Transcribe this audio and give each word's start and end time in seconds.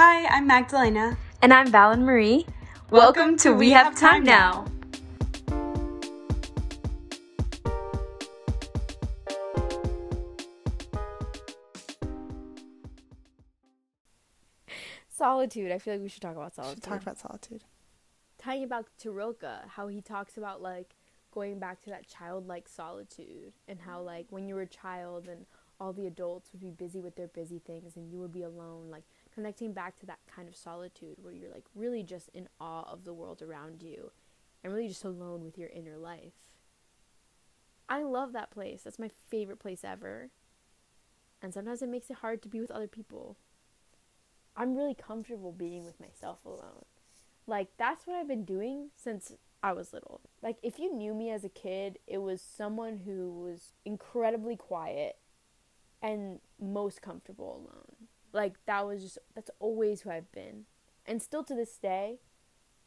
Hi, 0.00 0.26
I'm 0.26 0.46
Magdalena. 0.46 1.18
And 1.42 1.52
I'm 1.52 1.72
Valen 1.72 2.02
Marie. 2.02 2.46
Welcome, 2.88 3.36
to 3.38 3.52
We 3.52 3.70
Have 3.72 3.96
Time 3.96 4.22
Now. 4.22 4.64
Solitude. 15.08 15.72
I 15.72 15.80
feel 15.80 15.94
like 15.94 16.02
we 16.02 16.08
should 16.08 16.22
talk 16.22 16.36
about 16.36 16.54
Should 16.54 16.62
solitude. 16.62 16.84
talk 16.84 17.02
about 17.02 17.18
solitude. 17.18 17.64
Tying 18.38 18.62
it 18.62 18.68
back 18.68 18.84
how 19.66 19.88
he 19.88 20.00
talks 20.00 20.36
about 20.36 20.62
like 20.62 20.94
going 21.32 21.58
back 21.58 21.82
to 21.82 21.90
that 21.90 22.06
childlike 22.06 22.68
solitude 22.68 23.52
and 23.66 23.80
how 23.80 24.00
like 24.00 24.26
when 24.30 24.46
you 24.46 24.54
were 24.54 24.60
a 24.60 24.66
child 24.68 25.26
and 25.26 25.44
all 25.80 25.92
the 25.92 26.06
adults 26.06 26.50
would 26.52 26.60
be 26.60 26.70
busy 26.70 27.00
with 27.00 27.16
their 27.16 27.26
busy 27.26 27.58
things 27.58 27.96
and 27.96 28.12
you 28.12 28.18
would 28.20 28.32
be 28.32 28.44
alone, 28.44 28.90
like 28.90 29.02
connecting 29.38 29.72
back 29.72 29.96
to 29.96 30.04
that 30.04 30.18
kind 30.34 30.48
of 30.48 30.56
solitude 30.56 31.14
where 31.22 31.32
you're 31.32 31.52
like 31.52 31.66
really 31.72 32.02
just 32.02 32.28
in 32.34 32.48
awe 32.60 32.82
of 32.90 33.04
the 33.04 33.14
world 33.14 33.40
around 33.40 33.84
you 33.84 34.10
and 34.64 34.72
really 34.72 34.88
just 34.88 35.04
alone 35.04 35.44
with 35.44 35.56
your 35.56 35.68
inner 35.68 35.96
life. 35.96 36.32
I 37.88 38.02
love 38.02 38.32
that 38.32 38.50
place. 38.50 38.82
That's 38.82 38.98
my 38.98 39.12
favorite 39.30 39.60
place 39.60 39.84
ever. 39.84 40.30
And 41.40 41.54
sometimes 41.54 41.82
it 41.82 41.88
makes 41.88 42.10
it 42.10 42.16
hard 42.16 42.42
to 42.42 42.48
be 42.48 42.58
with 42.58 42.72
other 42.72 42.88
people. 42.88 43.36
I'm 44.56 44.76
really 44.76 44.96
comfortable 44.96 45.52
being 45.52 45.84
with 45.84 46.00
myself 46.00 46.44
alone. 46.44 46.84
Like 47.46 47.68
that's 47.78 48.08
what 48.08 48.16
I've 48.16 48.26
been 48.26 48.44
doing 48.44 48.88
since 48.96 49.34
I 49.62 49.72
was 49.72 49.92
little. 49.92 50.20
Like 50.42 50.56
if 50.64 50.80
you 50.80 50.92
knew 50.92 51.14
me 51.14 51.30
as 51.30 51.44
a 51.44 51.48
kid, 51.48 52.00
it 52.08 52.18
was 52.18 52.42
someone 52.42 53.02
who 53.04 53.30
was 53.30 53.72
incredibly 53.84 54.56
quiet 54.56 55.16
and 56.02 56.40
most 56.60 57.00
comfortable 57.00 57.64
alone. 57.64 57.97
Like 58.32 58.54
that 58.66 58.86
was 58.86 59.02
just 59.02 59.18
that's 59.34 59.50
always 59.58 60.02
who 60.02 60.10
I've 60.10 60.30
been. 60.32 60.64
And 61.06 61.22
still 61.22 61.42
to 61.44 61.54
this 61.54 61.78
day, 61.78 62.18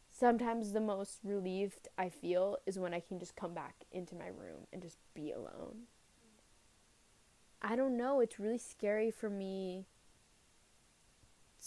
sometimes 0.09 0.71
the 0.71 0.79
most 0.79 1.19
relieved 1.23 1.87
I 1.97 2.09
feel 2.09 2.57
is 2.65 2.77
when 2.77 2.93
I 2.93 2.99
can 2.99 3.19
just 3.19 3.35
come 3.35 3.53
back 3.53 3.85
into 3.91 4.15
my 4.15 4.27
room 4.27 4.67
and 4.71 4.81
just 4.81 4.99
be 5.13 5.31
alone. 5.31 5.87
I 7.61 7.75
don't 7.75 7.97
know, 7.97 8.19
it's 8.19 8.39
really 8.39 8.57
scary 8.57 9.11
for 9.11 9.29
me 9.29 9.85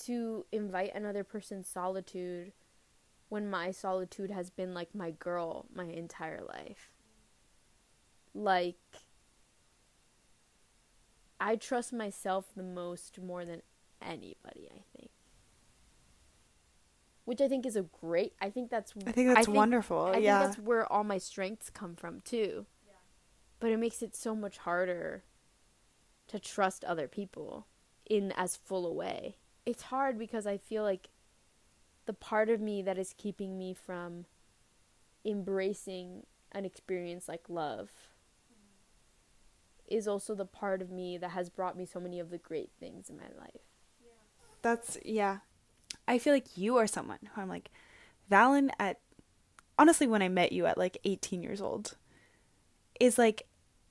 to 0.05 0.45
invite 0.51 0.95
another 0.95 1.23
person's 1.23 1.69
solitude 1.69 2.53
when 3.29 3.49
my 3.49 3.71
solitude 3.71 4.31
has 4.31 4.51
been 4.51 4.75
like 4.75 4.95
my 4.95 5.13
girl 5.13 5.67
my 5.75 5.85
entire 5.85 6.43
life. 6.43 6.93
Like, 8.35 8.77
I 11.45 11.57
trust 11.57 11.93
myself 11.93 12.47
the 12.57 12.63
most 12.63 13.21
more 13.21 13.45
than 13.45 13.61
anybody, 14.01 14.71
I 14.71 14.81
think. 14.97 15.11
Which 17.27 17.43
I 17.43 17.49
think 17.49 17.67
is 17.67 17.77
a 17.77 17.83
great, 17.83 18.33
I 18.41 18.49
think 18.49 18.71
that's, 18.71 18.95
I 19.07 19.13
think 19.13 19.35
that's 19.35 19.47
wonderful. 19.47 20.07
I 20.07 20.17
yeah. 20.17 20.41
think 20.41 20.55
that's 20.55 20.67
where 20.67 20.91
all 20.91 21.05
my 21.05 21.19
strengths 21.19 21.69
come 21.69 21.97
from 21.97 22.23
too. 22.23 22.65
Yeah. 22.87 22.95
But 23.61 23.73
it 23.73 23.79
makes 23.79 24.01
it 24.01 24.17
so 24.17 24.35
much 24.35 24.57
harder 24.57 25.25
to 26.29 26.39
trust 26.39 26.83
other 26.83 27.09
people 27.09 27.67
in 28.09 28.33
as 28.39 28.57
full 28.57 28.87
a 28.87 28.93
way. 28.93 29.37
It's 29.67 29.83
hard 29.85 30.19
because 30.19 30.47
I 30.47 30.57
feel 30.57 30.83
like 30.83 31.11
the 32.07 32.15
part 32.15 32.49
of 32.49 32.59
me 32.59 32.81
that 32.81 32.97
is 32.97 33.15
keeping 33.19 33.59
me 33.59 33.75
from 33.75 34.25
embracing 35.27 36.25
an 36.53 36.65
experience 36.65 37.29
like 37.29 37.51
love 37.51 37.93
is 39.89 40.09
also 40.09 40.35
the 40.35 40.45
part 40.45 40.83
of 40.83 40.91
me 40.91 41.19
that 41.19 41.31
has 41.31 41.51
brought 41.51 41.77
me 41.77 41.85
so 41.85 42.01
many 42.01 42.21
of 42.21 42.31
the 42.31 42.39
great 42.39 42.71
things 42.79 43.11
in 43.11 43.17
my 43.17 43.29
life. 43.39 43.63
That's 44.63 44.99
yeah. 45.05 45.39
I 46.09 46.19
feel 46.19 46.33
like 46.33 46.57
you 46.57 46.77
are 46.77 46.87
someone 46.87 47.19
who 47.35 47.41
I'm 47.41 47.49
like 47.49 47.71
Valen 48.31 48.71
at 48.79 49.01
honestly 49.79 50.07
when 50.07 50.23
I 50.23 50.29
met 50.29 50.53
you 50.53 50.67
at 50.67 50.79
like 50.79 50.99
18 51.05 51.43
years 51.43 51.61
old 51.61 51.97
is 52.99 53.19
like 53.19 53.47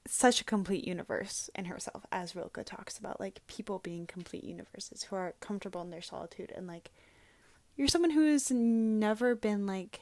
such 0.05 0.41
a 0.41 0.45
complete 0.45 0.85
universe 0.85 1.49
in 1.55 1.65
herself 1.65 2.05
as 2.11 2.35
Rilke 2.35 2.63
talks 2.65 2.97
about 2.97 3.19
like 3.19 3.41
people 3.47 3.79
being 3.79 4.05
complete 4.05 4.43
universes 4.43 5.03
who 5.03 5.15
are 5.15 5.35
comfortable 5.39 5.81
in 5.81 5.91
their 5.91 6.01
solitude 6.01 6.51
and 6.55 6.67
like 6.67 6.91
you're 7.75 7.87
someone 7.87 8.11
who's 8.11 8.51
never 8.51 9.33
been 9.35 9.65
like 9.65 10.01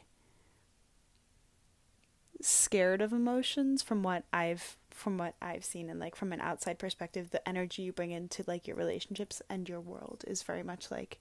scared 2.42 3.02
of 3.02 3.14
emotions 3.14 3.82
from 3.82 4.04
what 4.04 4.24
I've 4.34 4.78
from 4.94 5.18
what 5.18 5.36
I've 5.42 5.66
seen 5.66 5.90
and 5.90 6.00
like 6.00 6.16
from 6.16 6.34
an 6.34 6.42
outside 6.42 6.80
perspective 6.80 7.32
the 7.32 7.48
energy 7.48 7.82
you 7.82 7.92
bring 7.92 8.12
into 8.12 8.44
like 8.48 8.68
your 8.68 8.76
relationships 8.76 9.42
and 9.50 9.68
your 9.68 9.80
world 9.80 10.24
is 10.28 10.44
very 10.44 10.64
much 10.64 10.92
like 10.92 11.20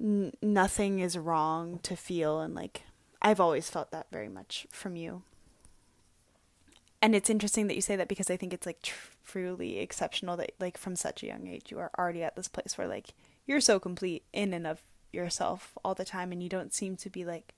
n- 0.00 0.32
nothing 0.42 1.00
is 1.00 1.18
wrong 1.18 1.78
to 1.82 1.96
feel 1.96 2.40
and 2.40 2.54
like 2.54 2.82
I've 3.20 3.40
always 3.40 3.70
felt 3.70 3.92
that 3.92 4.08
very 4.10 4.28
much 4.28 4.66
from 4.70 4.96
you. 4.96 5.22
And 7.00 7.14
it's 7.14 7.30
interesting 7.30 7.68
that 7.68 7.76
you 7.76 7.80
say 7.80 7.96
that 7.96 8.08
because 8.08 8.30
I 8.30 8.36
think 8.36 8.52
it's 8.52 8.66
like 8.66 8.82
tr- 8.82 9.12
truly 9.24 9.78
exceptional 9.78 10.36
that 10.36 10.52
like 10.60 10.76
from 10.76 10.96
such 10.96 11.22
a 11.22 11.26
young 11.26 11.46
age 11.46 11.70
you 11.70 11.78
are 11.78 11.90
already 11.98 12.22
at 12.22 12.36
this 12.36 12.48
place 12.48 12.76
where 12.76 12.88
like 12.88 13.14
you're 13.46 13.60
so 13.60 13.78
complete 13.78 14.24
in 14.32 14.52
and 14.52 14.66
of 14.66 14.82
yourself 15.12 15.72
all 15.84 15.94
the 15.94 16.04
time 16.04 16.32
and 16.32 16.42
you 16.42 16.48
don't 16.48 16.74
seem 16.74 16.96
to 16.96 17.10
be 17.10 17.24
like 17.24 17.54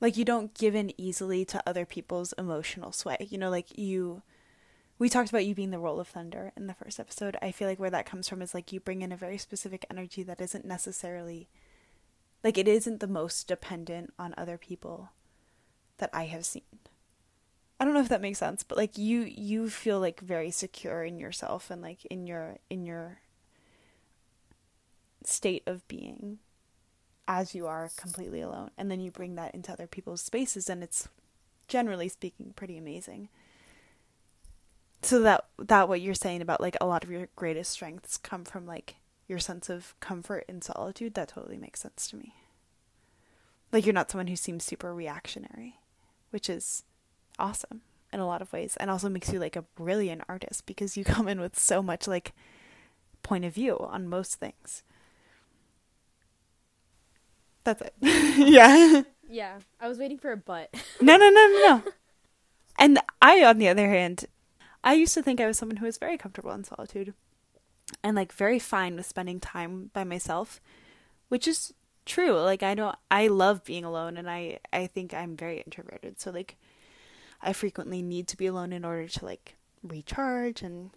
like 0.00 0.16
you 0.16 0.24
don't 0.24 0.54
give 0.54 0.74
in 0.74 0.92
easily 1.00 1.44
to 1.46 1.62
other 1.66 1.84
people's 1.84 2.32
emotional 2.38 2.92
sway. 2.92 3.16
You 3.28 3.38
know, 3.38 3.50
like 3.50 3.78
you 3.78 4.22
we 4.98 5.08
talked 5.08 5.30
about 5.30 5.46
you 5.46 5.54
being 5.54 5.70
the 5.70 5.78
roll 5.78 5.98
of 5.98 6.08
thunder 6.08 6.52
in 6.56 6.66
the 6.66 6.74
first 6.74 7.00
episode. 7.00 7.36
I 7.40 7.52
feel 7.52 7.66
like 7.66 7.80
where 7.80 7.90
that 7.90 8.04
comes 8.04 8.28
from 8.28 8.42
is 8.42 8.52
like 8.52 8.70
you 8.70 8.80
bring 8.80 9.00
in 9.00 9.12
a 9.12 9.16
very 9.16 9.38
specific 9.38 9.86
energy 9.90 10.22
that 10.22 10.40
isn't 10.40 10.64
necessarily 10.64 11.48
like 12.44 12.58
it 12.58 12.68
isn't 12.68 13.00
the 13.00 13.06
most 13.06 13.48
dependent 13.48 14.12
on 14.18 14.34
other 14.36 14.58
people 14.58 15.10
that 15.98 16.10
I 16.12 16.24
have 16.24 16.44
seen. 16.44 16.62
I 17.78 17.84
don't 17.84 17.94
know 17.94 18.00
if 18.00 18.10
that 18.10 18.20
makes 18.20 18.38
sense, 18.38 18.62
but 18.62 18.76
like 18.76 18.98
you 18.98 19.22
you 19.22 19.70
feel 19.70 20.00
like 20.00 20.20
very 20.20 20.50
secure 20.50 21.02
in 21.02 21.18
yourself 21.18 21.70
and 21.70 21.80
like 21.80 22.04
in 22.06 22.26
your 22.26 22.58
in 22.68 22.84
your 22.84 23.20
state 25.24 25.62
of 25.66 25.86
being 25.88 26.38
as 27.30 27.54
you 27.54 27.68
are 27.68 27.92
completely 27.96 28.40
alone 28.40 28.72
and 28.76 28.90
then 28.90 28.98
you 28.98 29.08
bring 29.08 29.36
that 29.36 29.54
into 29.54 29.72
other 29.72 29.86
people's 29.86 30.20
spaces 30.20 30.68
and 30.68 30.82
it's 30.82 31.08
generally 31.68 32.08
speaking 32.08 32.52
pretty 32.56 32.76
amazing. 32.76 33.28
So 35.02 35.20
that 35.20 35.44
that 35.56 35.88
what 35.88 36.00
you're 36.00 36.12
saying 36.12 36.42
about 36.42 36.60
like 36.60 36.76
a 36.80 36.86
lot 36.86 37.04
of 37.04 37.10
your 37.10 37.28
greatest 37.36 37.70
strengths 37.70 38.18
come 38.18 38.44
from 38.44 38.66
like 38.66 38.96
your 39.28 39.38
sense 39.38 39.70
of 39.70 39.94
comfort 40.00 40.44
in 40.48 40.60
solitude 40.60 41.14
that 41.14 41.28
totally 41.28 41.56
makes 41.56 41.78
sense 41.78 42.10
to 42.10 42.16
me. 42.16 42.34
Like 43.70 43.86
you're 43.86 43.94
not 43.94 44.10
someone 44.10 44.26
who 44.26 44.34
seems 44.34 44.64
super 44.64 44.92
reactionary 44.92 45.76
which 46.30 46.50
is 46.50 46.82
awesome 47.38 47.82
in 48.12 48.18
a 48.18 48.26
lot 48.26 48.42
of 48.42 48.52
ways 48.52 48.76
and 48.80 48.90
also 48.90 49.08
makes 49.08 49.32
you 49.32 49.38
like 49.38 49.54
a 49.54 49.62
brilliant 49.62 50.22
artist 50.28 50.66
because 50.66 50.96
you 50.96 51.04
come 51.14 51.28
in 51.28 51.40
with 51.40 51.56
so 51.56 51.80
much 51.80 52.08
like 52.08 52.32
point 53.22 53.44
of 53.44 53.54
view 53.54 53.78
on 53.78 54.08
most 54.08 54.34
things 54.34 54.82
that's 57.64 57.82
it 57.82 57.94
yeah 58.00 59.02
Yeah, 59.30 59.60
I 59.80 59.86
was 59.86 59.98
waiting 59.98 60.18
for 60.18 60.32
a 60.32 60.36
but. 60.36 60.74
no, 61.00 61.16
no, 61.16 61.30
no, 61.30 61.46
no, 61.46 61.58
no. 61.68 61.82
And 62.78 62.98
I, 63.22 63.44
on 63.44 63.58
the 63.58 63.68
other 63.68 63.88
hand, 63.88 64.24
I 64.82 64.94
used 64.94 65.14
to 65.14 65.22
think 65.22 65.38
I 65.40 65.46
was 65.46 65.58
someone 65.58 65.76
who 65.76 65.86
was 65.86 65.98
very 65.98 66.16
comfortable 66.18 66.50
in 66.52 66.64
solitude 66.64 67.14
and 68.02 68.16
like 68.16 68.32
very 68.32 68.58
fine 68.58 68.96
with 68.96 69.06
spending 69.06 69.38
time 69.38 69.90
by 69.92 70.02
myself, 70.02 70.60
which 71.28 71.46
is 71.46 71.74
true. 72.06 72.40
Like 72.40 72.62
I 72.62 72.74
don't, 72.74 72.96
I 73.10 73.28
love 73.28 73.64
being 73.64 73.84
alone, 73.84 74.16
and 74.16 74.28
I, 74.28 74.58
I 74.72 74.86
think 74.86 75.12
I'm 75.14 75.36
very 75.36 75.60
introverted. 75.60 76.20
So 76.20 76.30
like, 76.30 76.56
I 77.42 77.52
frequently 77.52 78.02
need 78.02 78.26
to 78.28 78.36
be 78.36 78.46
alone 78.46 78.72
in 78.72 78.84
order 78.84 79.06
to 79.06 79.24
like 79.24 79.56
recharge 79.82 80.62
and 80.62 80.90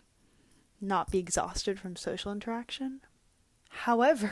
not 0.81 1.12
be 1.12 1.19
exhausted 1.19 1.80
from 1.80 1.98
social 1.98 2.31
interaction. 2.31 3.01
However, 3.69 4.31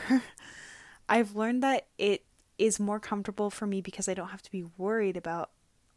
I've 1.12 1.36
learned 1.36 1.62
that 1.62 1.88
it 1.98 2.24
is 2.58 2.80
more 2.80 3.00
comfortable 3.00 3.50
for 3.50 3.68
me 3.68 3.81
because 3.81 4.08
I 4.08 4.13
don't 4.13 4.30
have 4.30 4.42
to 4.44 4.52
be 4.52 4.63
worried 4.78 5.18
about 5.18 5.50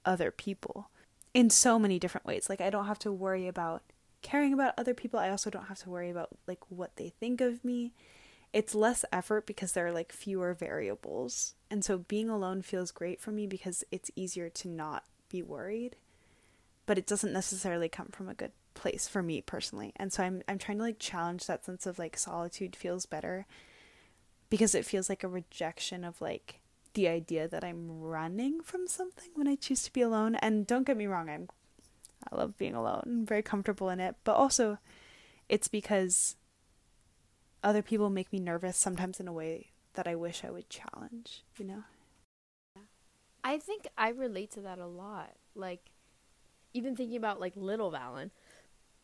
other 0.05 0.33
people 0.33 0.91
in 1.33 1.51
so 1.51 1.79
many 1.79 2.01
different 2.01 2.27
ways. 2.27 2.49
Like 2.49 2.61
I 2.61 2.69
don't 2.69 2.89
have 2.89 2.99
to 3.01 3.13
worry 3.13 3.47
about 3.47 3.83
caring 4.23 4.53
about 4.53 4.75
other 4.77 4.93
people. 4.93 5.21
I 5.21 5.31
also 5.31 5.51
don't 5.51 5.67
have 5.67 5.79
to 5.81 5.91
worry 5.91 6.11
about 6.11 6.31
like 6.49 6.59
what 6.69 6.97
they 6.97 7.11
think 7.11 7.41
of 7.41 7.65
me. 7.65 7.93
It's 8.53 8.75
less 8.75 9.05
effort 9.13 9.47
because 9.47 9.71
there 9.71 9.87
are 9.87 9.93
like 9.93 10.11
fewer 10.11 10.53
variables. 10.53 11.55
And 11.71 11.85
so 11.85 11.99
being 11.99 12.29
alone 12.29 12.63
feels 12.63 12.91
great 12.91 13.21
for 13.21 13.31
me 13.31 13.47
because 13.47 13.85
it's 13.93 14.11
easier 14.17 14.49
to 14.49 14.69
not 14.69 15.05
be 15.29 15.43
worried. 15.43 15.95
But 16.87 16.99
it 16.99 17.07
doesn't 17.07 17.33
necessarily 17.33 17.89
come 17.89 18.09
from 18.09 18.29
a 18.29 18.35
good 18.35 18.53
place 18.75 19.07
for 19.07 19.23
me 19.23 19.43
personally. 19.43 19.93
And 19.95 20.13
so 20.13 20.25
I'm 20.25 20.43
I'm 20.49 20.59
trying 20.59 20.79
to 20.79 20.85
like 20.85 20.99
challenge 20.99 21.47
that 21.47 21.65
sense 21.65 21.87
of 21.87 22.01
like 22.01 22.19
solitude 22.19 22.75
feels 22.75 23.07
better 23.07 23.47
because 24.50 24.75
it 24.75 24.85
feels 24.85 25.08
like 25.08 25.25
a 25.25 25.29
rejection 25.29 26.05
of 26.05 26.20
like 26.20 26.61
the 26.94 27.08
idea 27.08 27.49
that 27.49 27.64
I'm 27.64 28.00
running 28.00 28.61
from 28.61 28.87
something 28.87 29.31
when 29.35 29.49
I 29.49 29.56
choose 29.56 29.82
to 29.82 29.93
be 29.93 30.00
alone. 30.00 30.37
And 30.37 30.67
don't 30.67 30.87
get 30.87 30.96
me 30.96 31.06
wrong, 31.06 31.29
I'm 31.29 31.49
I 32.32 32.37
love 32.37 32.56
being 32.56 32.75
alone. 32.75 33.02
I'm 33.05 33.26
very 33.26 33.43
comfortable 33.43 33.91
in 33.91 34.00
it, 34.00 34.17
but 34.25 34.35
also 34.35 34.79
it's 35.49 35.69
because 35.69 36.37
other 37.62 37.82
people 37.82 38.11
make 38.11 38.32
me 38.32 38.38
nervous 38.38 38.76
sometimes 38.76 39.20
in 39.20 39.29
a 39.29 39.32
way 39.32 39.70
that 39.94 40.06
I 40.06 40.14
wish 40.14 40.44
I 40.44 40.50
would 40.50 40.70
challenge, 40.70 41.44
you 41.58 41.64
know? 41.64 41.85
I 43.43 43.58
think 43.58 43.87
I 43.99 44.08
relate 44.08 44.50
to 44.52 44.61
that 44.62 44.79
a 44.79 44.87
lot. 44.87 45.32
Like, 45.55 45.91
even 46.73 46.96
thinking 46.96 47.17
about 47.17 47.41
like 47.41 47.52
little 47.56 47.93
Valen, 47.93 48.31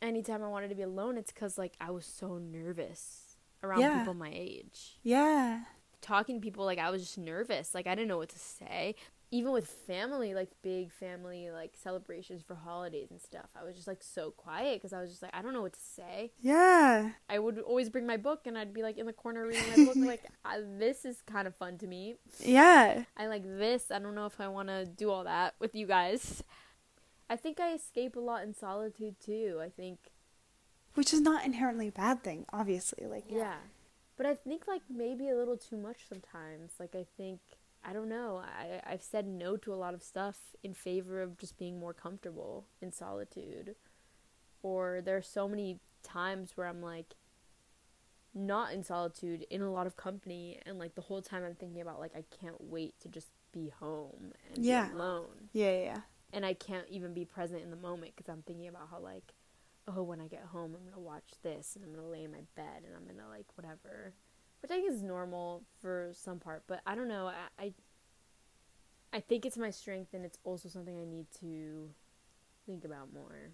anytime 0.01 0.43
I 0.43 0.49
wanted 0.49 0.69
to 0.71 0.75
be 0.75 0.83
alone, 0.83 1.19
it's 1.19 1.33
because 1.33 1.59
like 1.59 1.75
I 1.81 1.91
was 1.91 2.07
so 2.07 2.39
nervous 2.39 3.30
around 3.63 3.81
Yeah. 3.81 3.99
people 4.01 4.15
my 4.15 4.31
age. 4.33 4.99
Yeah. 5.03 5.65
Talking 6.01 6.37
to 6.37 6.45
people, 6.45 6.65
like 6.65 6.79
I 6.79 6.91
was 6.91 7.03
just 7.03 7.19
nervous. 7.19 7.75
Like 7.75 7.87
I 7.87 7.95
didn't 7.95 8.09
know 8.09 8.19
what 8.19 8.31
to 8.31 8.39
say. 8.39 8.95
Even 9.33 9.53
with 9.53 9.69
family, 9.69 10.35
like 10.35 10.51
big 10.61 10.91
family, 10.91 11.51
like 11.53 11.75
celebrations 11.81 12.43
for 12.43 12.57
holidays 12.57 13.13
and 13.13 13.21
stuff, 13.21 13.47
I 13.55 13.63
was 13.63 13.77
just 13.77 13.87
like 13.87 14.03
so 14.03 14.33
quiet 14.33 14.75
because 14.81 14.93
I 14.93 15.01
was 15.01 15.11
just 15.11 15.23
like 15.23 15.31
I 15.35 15.41
don't 15.41 15.53
know 15.53 15.63
what 15.63 15.75
to 15.75 15.81
say. 15.81 16.33
Yeah. 16.41 17.11
I 17.29 17.39
would 17.39 17.61
always 17.61 17.91
bring 17.91 18.07
my 18.09 18.17
book 18.17 18.41
and 18.47 18.59
I'd 18.59 18.75
be 18.75 18.83
like 18.83 18.99
in 18.99 19.07
the 19.07 19.13
corner 19.13 19.47
reading 19.47 19.69
my 19.71 19.85
book. 19.85 19.95
Like 19.97 20.25
I, 20.45 20.61
this 20.79 21.05
is 21.05 21.23
kind 21.23 21.47
of 21.47 21.55
fun 21.55 21.79
to 21.79 21.87
me. 21.87 22.17
Yeah. 22.41 23.05
I 23.17 23.29
like 23.29 23.45
this. 23.45 23.91
I 23.93 24.01
don't 24.01 24.17
know 24.17 24.27
if 24.27 24.41
I 24.41 24.49
want 24.49 24.69
to 24.69 24.85
do 24.87 25.11
all 25.11 25.23
that 25.25 25.55
with 25.61 25.77
you 25.77 25.87
guys. 25.87 26.43
I 27.29 27.37
think 27.37 27.61
I 27.61 27.73
escape 27.75 28.17
a 28.17 28.21
lot 28.21 28.43
in 28.43 28.53
solitude 28.55 29.15
too. 29.25 29.61
I 29.63 29.69
think 29.69 29.99
Which 30.95 31.13
is 31.13 31.21
not 31.21 31.45
inherently 31.45 31.89
a 31.89 31.93
bad 31.93 32.23
thing, 32.23 32.47
obviously. 32.53 33.07
Like, 33.07 33.25
yeah. 33.29 33.57
But 34.17 34.27
I 34.27 34.35
think 34.35 34.67
like 34.69 34.83
maybe 34.91 35.29
a 35.29 35.37
little 35.37 35.57
too 35.57 35.77
much 35.77 35.99
sometimes. 36.09 36.73
Like 36.79 36.95
I 36.95 37.07
think 37.17 37.41
I 37.85 37.93
don't 37.93 38.09
know. 38.09 38.43
I 38.45 38.81
I've 38.85 39.03
said 39.03 39.27
no 39.27 39.57
to 39.59 39.73
a 39.73 39.77
lot 39.77 39.95
of 39.95 40.03
stuff 40.03 40.39
in 40.63 40.75
favor 40.75 41.23
of 41.23 41.39
just 41.39 41.57
being 41.57 41.79
more 41.81 41.95
comfortable 41.95 42.67
in 42.83 42.93
solitude. 42.93 43.77
Or 44.63 45.01
there 45.03 45.17
are 45.17 45.23
so 45.23 45.49
many 45.49 45.79
times 46.03 46.53
where 46.57 46.67
I'm 46.67 46.83
like 46.83 47.15
not 48.35 48.73
in 48.73 48.83
solitude 48.85 49.45
in 49.51 49.63
a 49.63 49.73
lot 49.73 49.87
of 49.87 49.97
company 49.97 50.59
and 50.67 50.79
like 50.79 50.95
the 50.95 51.01
whole 51.01 51.23
time 51.23 51.43
I'm 51.45 51.55
thinking 51.55 51.81
about 51.81 51.99
like 51.99 52.13
I 52.15 52.25
can't 52.41 52.61
wait 52.61 52.95
to 53.01 53.09
just 53.09 53.29
be 53.53 53.71
home 53.81 54.33
and 54.55 54.65
Yeah. 54.65 54.89
be 54.89 54.95
alone. 54.95 55.49
Yeah, 55.53 55.71
yeah, 55.73 55.83
yeah. 55.85 56.01
and 56.33 56.47
I 56.47 56.55
can't 56.55 56.87
even 56.89 57.13
be 57.15 57.25
present 57.25 57.63
in 57.63 57.71
the 57.71 57.77
moment 57.77 58.13
because 58.15 58.31
I'm 58.31 58.43
thinking 58.43 58.69
about 58.69 58.89
how 58.91 59.01
like, 59.01 59.33
oh, 59.89 60.03
when 60.03 60.21
I 60.21 60.27
get 60.27 60.45
home, 60.45 60.75
I'm 60.77 60.85
gonna 60.85 61.01
watch 61.01 61.31
this 61.43 61.77
and 61.77 61.85
I'm 61.85 61.95
gonna 61.95 62.09
lay 62.09 62.25
in 62.25 62.33
my 62.33 62.43
bed 62.57 62.85
and 62.87 62.95
I'm 62.95 63.07
gonna 63.07 63.29
like 63.29 63.47
whatever, 63.57 64.15
which 64.63 64.71
I 64.71 64.75
think 64.75 64.91
is 64.91 65.03
normal 65.03 65.65
for 65.81 66.11
some 66.15 66.39
part, 66.39 66.65
but 66.67 66.81
I 66.87 66.95
don't 66.95 67.09
know. 67.09 67.27
I 67.29 67.65
I, 67.65 67.73
I 69.13 69.21
think 69.21 69.45
it's 69.45 69.57
my 69.59 69.71
strength 69.71 70.15
and 70.15 70.25
it's 70.25 70.39
also 70.45 70.69
something 70.69 70.99
I 71.01 71.05
need 71.05 71.27
to 71.41 71.91
think 72.67 72.85
about 72.85 73.13
more. 73.13 73.51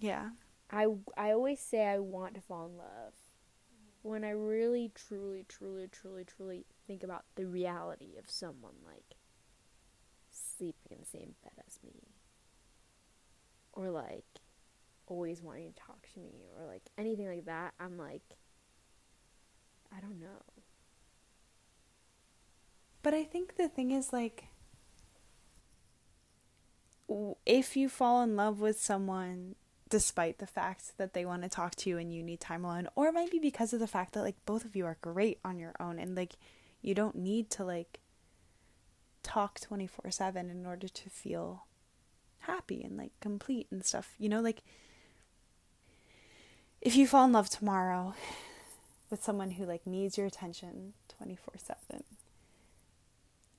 Yeah. 0.00 0.30
I 0.70 0.86
I 1.16 1.32
always 1.32 1.60
say 1.60 1.86
I 1.86 1.98
want 1.98 2.34
to 2.34 2.40
fall 2.40 2.66
in 2.66 2.76
love. 2.76 3.14
When 4.02 4.24
I 4.24 4.30
really, 4.30 4.90
truly, 4.94 5.44
truly, 5.48 5.88
truly, 5.88 6.24
truly 6.24 6.64
think 6.86 7.02
about 7.02 7.24
the 7.34 7.46
reality 7.46 8.16
of 8.18 8.30
someone 8.30 8.76
like 8.86 9.16
sleeping 10.30 10.92
in 10.92 10.98
the 11.00 11.06
same 11.06 11.34
bed 11.42 11.52
as 11.66 11.78
me, 11.84 12.14
or 13.72 13.90
like 13.90 14.40
always 15.10 15.42
wanting 15.42 15.72
to 15.72 15.80
talk 15.80 16.06
to 16.14 16.20
me, 16.20 16.46
or 16.58 16.66
like 16.66 16.82
anything 16.96 17.28
like 17.28 17.46
that, 17.46 17.74
I'm 17.80 17.98
like, 17.98 18.22
I 19.96 20.00
don't 20.00 20.20
know. 20.20 20.42
But 23.02 23.14
I 23.14 23.24
think 23.24 23.56
the 23.56 23.68
thing 23.68 23.90
is 23.90 24.12
like 24.12 24.48
if 27.46 27.76
you 27.76 27.88
fall 27.88 28.22
in 28.22 28.36
love 28.36 28.60
with 28.60 28.78
someone 28.78 29.54
despite 29.88 30.38
the 30.38 30.46
fact 30.46 30.92
that 30.98 31.14
they 31.14 31.24
want 31.24 31.42
to 31.42 31.48
talk 31.48 31.74
to 31.74 31.88
you 31.88 31.96
and 31.96 32.12
you 32.12 32.22
need 32.22 32.40
time 32.40 32.64
alone 32.64 32.86
or 32.94 33.06
it 33.06 33.14
might 33.14 33.30
be 33.30 33.38
because 33.38 33.72
of 33.72 33.80
the 33.80 33.86
fact 33.86 34.12
that 34.12 34.22
like 34.22 34.36
both 34.44 34.64
of 34.64 34.76
you 34.76 34.84
are 34.84 34.98
great 35.00 35.38
on 35.42 35.58
your 35.58 35.72
own 35.80 35.98
and 35.98 36.14
like 36.14 36.34
you 36.82 36.94
don't 36.94 37.16
need 37.16 37.48
to 37.48 37.64
like 37.64 38.00
talk 39.22 39.58
24/7 39.58 40.50
in 40.50 40.66
order 40.66 40.88
to 40.88 41.08
feel 41.08 41.64
happy 42.40 42.82
and 42.82 42.98
like 42.98 43.12
complete 43.20 43.66
and 43.70 43.84
stuff 43.84 44.14
you 44.18 44.28
know 44.28 44.40
like 44.40 44.62
if 46.88 46.96
you 46.96 47.06
fall 47.06 47.26
in 47.26 47.32
love 47.32 47.50
tomorrow 47.50 48.14
with 49.10 49.22
someone 49.22 49.50
who 49.50 49.66
like 49.66 49.86
needs 49.86 50.16
your 50.16 50.26
attention 50.26 50.94
24/7 51.22 52.02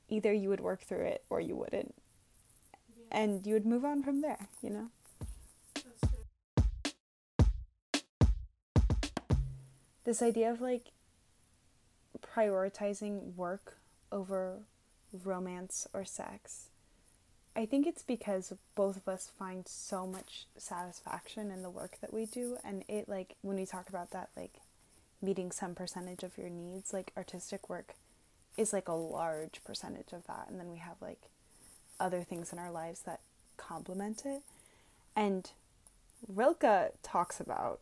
either 0.09 0.33
you 0.33 0.49
would 0.49 0.59
work 0.59 0.81
through 0.81 1.05
it 1.05 1.23
or 1.29 1.39
you 1.39 1.55
wouldn't. 1.55 1.93
And 3.11 3.45
you 3.45 3.53
would 3.53 3.67
move 3.67 3.85
on 3.85 4.01
from 4.01 4.21
there, 4.21 4.47
you 4.63 4.71
know? 4.71 4.89
This 10.05 10.23
idea 10.23 10.51
of 10.51 10.59
like 10.59 10.87
prioritizing 12.19 13.35
work 13.35 13.77
over 14.11 14.63
romance 15.13 15.85
or 15.93 16.03
sex. 16.03 16.68
I 17.55 17.65
think 17.65 17.87
it's 17.87 18.03
because 18.03 18.53
both 18.75 18.95
of 18.95 19.07
us 19.07 19.31
find 19.37 19.67
so 19.67 20.07
much 20.07 20.45
satisfaction 20.57 21.51
in 21.51 21.61
the 21.61 21.69
work 21.69 21.97
that 22.01 22.13
we 22.13 22.25
do 22.25 22.57
and 22.63 22.83
it 22.87 23.09
like 23.09 23.35
when 23.41 23.57
we 23.57 23.65
talk 23.65 23.89
about 23.89 24.11
that 24.11 24.29
like 24.37 24.61
meeting 25.21 25.51
some 25.51 25.75
percentage 25.75 26.23
of 26.23 26.37
your 26.37 26.49
needs 26.49 26.93
like 26.93 27.11
artistic 27.17 27.69
work 27.69 27.95
is 28.55 28.71
like 28.71 28.87
a 28.87 28.93
large 28.93 29.61
percentage 29.63 30.13
of 30.13 30.25
that 30.27 30.45
and 30.47 30.59
then 30.59 30.69
we 30.71 30.77
have 30.77 30.95
like 31.01 31.29
other 31.99 32.23
things 32.23 32.53
in 32.53 32.59
our 32.59 32.71
lives 32.71 33.01
that 33.01 33.19
complement 33.57 34.23
it. 34.25 34.41
And 35.15 35.51
rilke 36.27 36.93
talks 37.03 37.39
about 37.39 37.79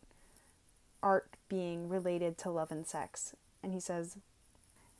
art 1.02 1.30
being 1.48 1.88
related 1.88 2.38
to 2.38 2.50
love 2.50 2.70
and 2.70 2.86
sex 2.86 3.34
and 3.62 3.72
he 3.72 3.80
says 3.80 4.16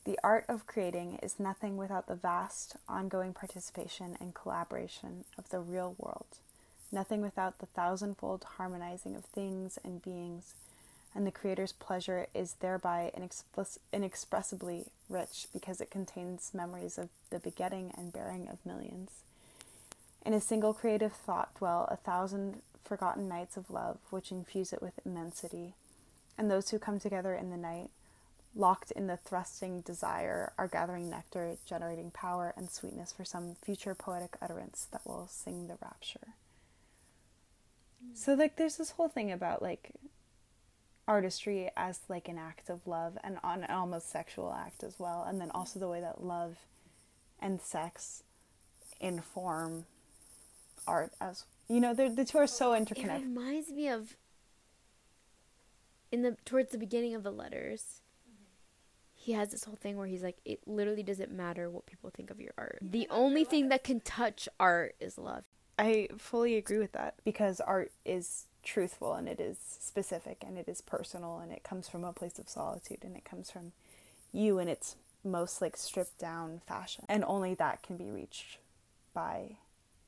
the 0.04 0.18
art 0.24 0.44
of 0.48 0.66
creating 0.66 1.18
is 1.22 1.38
nothing 1.38 1.76
without 1.76 2.06
the 2.06 2.14
vast 2.14 2.76
ongoing 2.88 3.32
participation 3.32 4.16
and 4.20 4.34
collaboration 4.34 5.24
of 5.36 5.48
the 5.50 5.60
real 5.60 5.94
world 5.98 6.38
nothing 6.90 7.20
without 7.20 7.58
the 7.58 7.66
thousandfold 7.66 8.44
harmonizing 8.56 9.14
of 9.14 9.24
things 9.24 9.78
and 9.84 10.02
beings 10.02 10.54
and 11.14 11.26
the 11.26 11.32
creator's 11.32 11.72
pleasure 11.72 12.26
is 12.34 12.54
thereby 12.60 13.10
inexplic- 13.16 13.78
inexpressibly 13.92 14.86
rich 15.08 15.46
because 15.52 15.80
it 15.80 15.90
contains 15.90 16.52
memories 16.54 16.98
of 16.98 17.08
the 17.30 17.38
begetting 17.38 17.92
and 17.96 18.12
bearing 18.12 18.48
of 18.48 18.64
millions. 18.64 19.10
In 20.24 20.32
a 20.32 20.40
single 20.40 20.74
creative 20.74 21.12
thought 21.12 21.54
dwell 21.56 21.88
a 21.90 21.96
thousand 21.96 22.62
forgotten 22.84 23.28
nights 23.28 23.56
of 23.56 23.70
love 23.70 23.98
which 24.10 24.31
infuse 24.31 24.72
it 24.72 24.82
with 24.82 25.00
immensity, 25.05 25.74
and 26.36 26.50
those 26.50 26.70
who 26.70 26.78
come 26.78 27.00
together 27.00 27.34
in 27.34 27.50
the 27.50 27.56
night, 27.56 27.90
locked 28.58 28.91
in 28.91 29.06
the 29.06 29.17
thrusting 29.17 29.81
desire, 29.82 30.53
are 30.58 30.69
gathering 30.69 31.08
nectar, 31.08 31.56
generating 31.65 32.10
power 32.10 32.53
and 32.56 32.70
sweetness 32.70 33.12
for 33.12 33.24
some 33.24 33.55
future 33.62 33.94
poetic 33.94 34.36
utterance 34.43 34.88
that 34.93 35.06
will 35.06 35.29
sing 35.31 35.69
the 35.69 35.79
rapture. 35.81 36.34
So 38.15 38.34
like 38.34 38.56
there's 38.56 38.77
this 38.77 38.91
whole 38.91 39.08
thing 39.08 39.32
about 39.32 39.62
like 39.62 39.93
artistry 41.06 41.70
as 41.77 42.00
like 42.08 42.29
an 42.29 42.38
act 42.38 42.69
of 42.69 42.86
love 42.86 43.17
and 43.24 43.38
an 43.43 43.65
almost 43.65 44.10
sexual 44.10 44.53
act 44.53 44.82
as 44.84 44.98
well 44.98 45.24
and 45.27 45.41
then 45.41 45.50
also 45.53 45.81
the 45.81 45.88
way 45.88 46.00
that 46.00 46.22
love 46.22 46.58
and 47.41 47.60
sex 47.62 48.22
inform 49.00 49.86
art 50.86 51.12
as 51.20 51.44
you 51.69 51.81
know 51.81 51.94
the 51.94 52.08
the 52.08 52.24
two 52.24 52.38
are 52.38 52.46
so 52.46 52.74
interconnected. 52.74 53.22
It 53.22 53.29
reminds 53.29 53.70
me 53.70 53.88
of 53.88 54.17
in 56.10 56.22
the 56.22 56.36
towards 56.44 56.72
the 56.72 56.79
beginning 56.79 57.15
of 57.15 57.22
the 57.22 57.31
letters. 57.31 58.00
He 59.20 59.32
has 59.32 59.51
this 59.51 59.65
whole 59.65 59.77
thing 59.77 59.96
where 59.96 60.06
he's 60.06 60.22
like, 60.22 60.39
it 60.44 60.60
literally 60.67 61.03
doesn't 61.03 61.32
matter 61.32 61.69
what 61.69 61.87
people 61.87 62.08
think 62.08 62.31
of 62.31 62.41
your 62.41 62.53
art. 62.56 62.79
The 62.81 63.08
only 63.10 63.44
thing 63.44 63.69
that 63.69 63.82
can 63.82 64.01
touch 64.01 64.48
art 64.60 64.94
is 65.01 65.19
love. 65.19 65.44
I 65.77 66.08
fully 66.17 66.56
agree 66.56 66.79
with 66.79 66.93
that 66.93 67.15
because 67.25 67.60
art 67.60 67.91
is 68.05 68.46
truthful 68.63 69.15
and 69.15 69.29
it 69.29 69.41
is 69.41 69.58
specific 69.58 70.44
and 70.46 70.56
it 70.56 70.69
is 70.69 70.81
personal 70.81 71.39
and 71.39 71.53
it 71.53 71.63
comes 71.63 71.89
from 71.89 72.05
a 72.05 72.13
place 72.13 72.39
of 72.39 72.48
solitude 72.48 72.98
and 73.03 73.17
it 73.17 73.25
comes 73.25 73.51
from 73.51 73.72
you 74.32 74.58
in 74.58 74.69
its 74.69 74.96
most 75.25 75.60
like 75.60 75.77
stripped 75.77 76.19
down 76.19 76.60
fashion 76.67 77.05
and 77.08 77.25
only 77.25 77.55
that 77.55 77.82
can 77.82 77.96
be 77.96 78.10
reached 78.10 78.58
by 79.13 79.56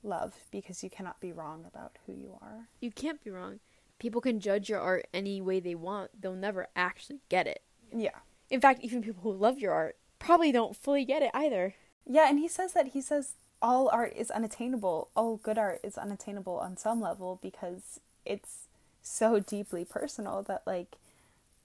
love 0.02 0.35
because 0.50 0.83
you 0.83 0.90
cannot 0.90 1.21
be 1.21 1.33
wrong 1.33 1.64
about 1.67 1.99
who 2.07 2.12
you 2.12 2.38
are. 2.40 2.69
You 2.81 2.90
can't 2.90 3.23
be 3.23 3.31
wrong. 3.31 3.61
People 3.99 4.21
can 4.21 4.40
judge 4.40 4.69
your 4.69 4.81
art 4.81 5.07
any 5.12 5.40
way 5.40 5.61
they 5.61 5.75
want. 5.75 6.21
They'll 6.21 6.35
never 6.35 6.69
actually 6.75 7.21
get 7.29 7.47
it. 7.47 7.62
Yeah. 7.95 8.19
In 8.50 8.61
fact, 8.61 8.80
even 8.83 9.02
people 9.02 9.23
who 9.23 9.33
love 9.33 9.59
your 9.59 9.73
art 9.73 9.97
probably 10.19 10.52
don't 10.52 10.76
fully 10.76 11.04
get 11.04 11.23
it 11.23 11.30
either. 11.33 11.75
Yeah, 12.04 12.28
and 12.28 12.38
he 12.38 12.49
says 12.49 12.73
that 12.73 12.88
he 12.88 13.00
says 13.00 13.35
all 13.62 13.88
art 13.88 14.12
is 14.16 14.30
unattainable. 14.30 15.11
All 15.14 15.37
good 15.37 15.59
art 15.59 15.80
is 15.83 15.97
unattainable 15.97 16.59
on 16.59 16.76
some 16.76 17.00
level 17.00 17.38
because 17.40 18.00
it's 18.25 18.66
so 19.02 19.40
deeply 19.40 19.85
personal 19.85 20.42
that 20.42 20.62
like 20.66 20.97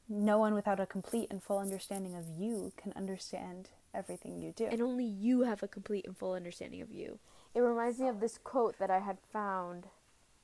no 0.07 0.37
one 0.37 0.53
without 0.53 0.79
a 0.79 0.85
complete 0.85 1.27
and 1.31 1.41
full 1.41 1.57
understanding 1.57 2.15
of 2.15 2.25
you 2.29 2.71
can 2.77 2.93
understand 2.95 3.69
everything 3.93 4.39
you 4.39 4.51
do. 4.51 4.65
and 4.65 4.81
only 4.81 5.05
you 5.05 5.41
have 5.41 5.63
a 5.63 5.67
complete 5.67 6.05
and 6.05 6.17
full 6.17 6.33
understanding 6.33 6.81
of 6.81 6.91
you. 6.91 7.17
It 7.53 7.61
reminds 7.61 7.99
me 7.99 8.09
of 8.09 8.19
this 8.19 8.37
quote 8.37 8.77
that 8.79 8.91
I 8.91 8.99
had 8.99 9.17
found. 9.31 9.87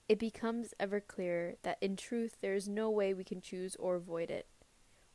It 0.07 0.17
becomes 0.17 0.73
ever 0.79 0.99
clearer 0.99 1.55
that 1.63 1.77
in 1.81 1.95
truth 1.95 2.37
there 2.41 2.55
is 2.55 2.67
no 2.67 2.89
way 2.89 3.13
we 3.13 3.23
can 3.23 3.41
choose 3.41 3.75
or 3.75 3.95
avoid 3.95 4.31
it. 4.31 4.47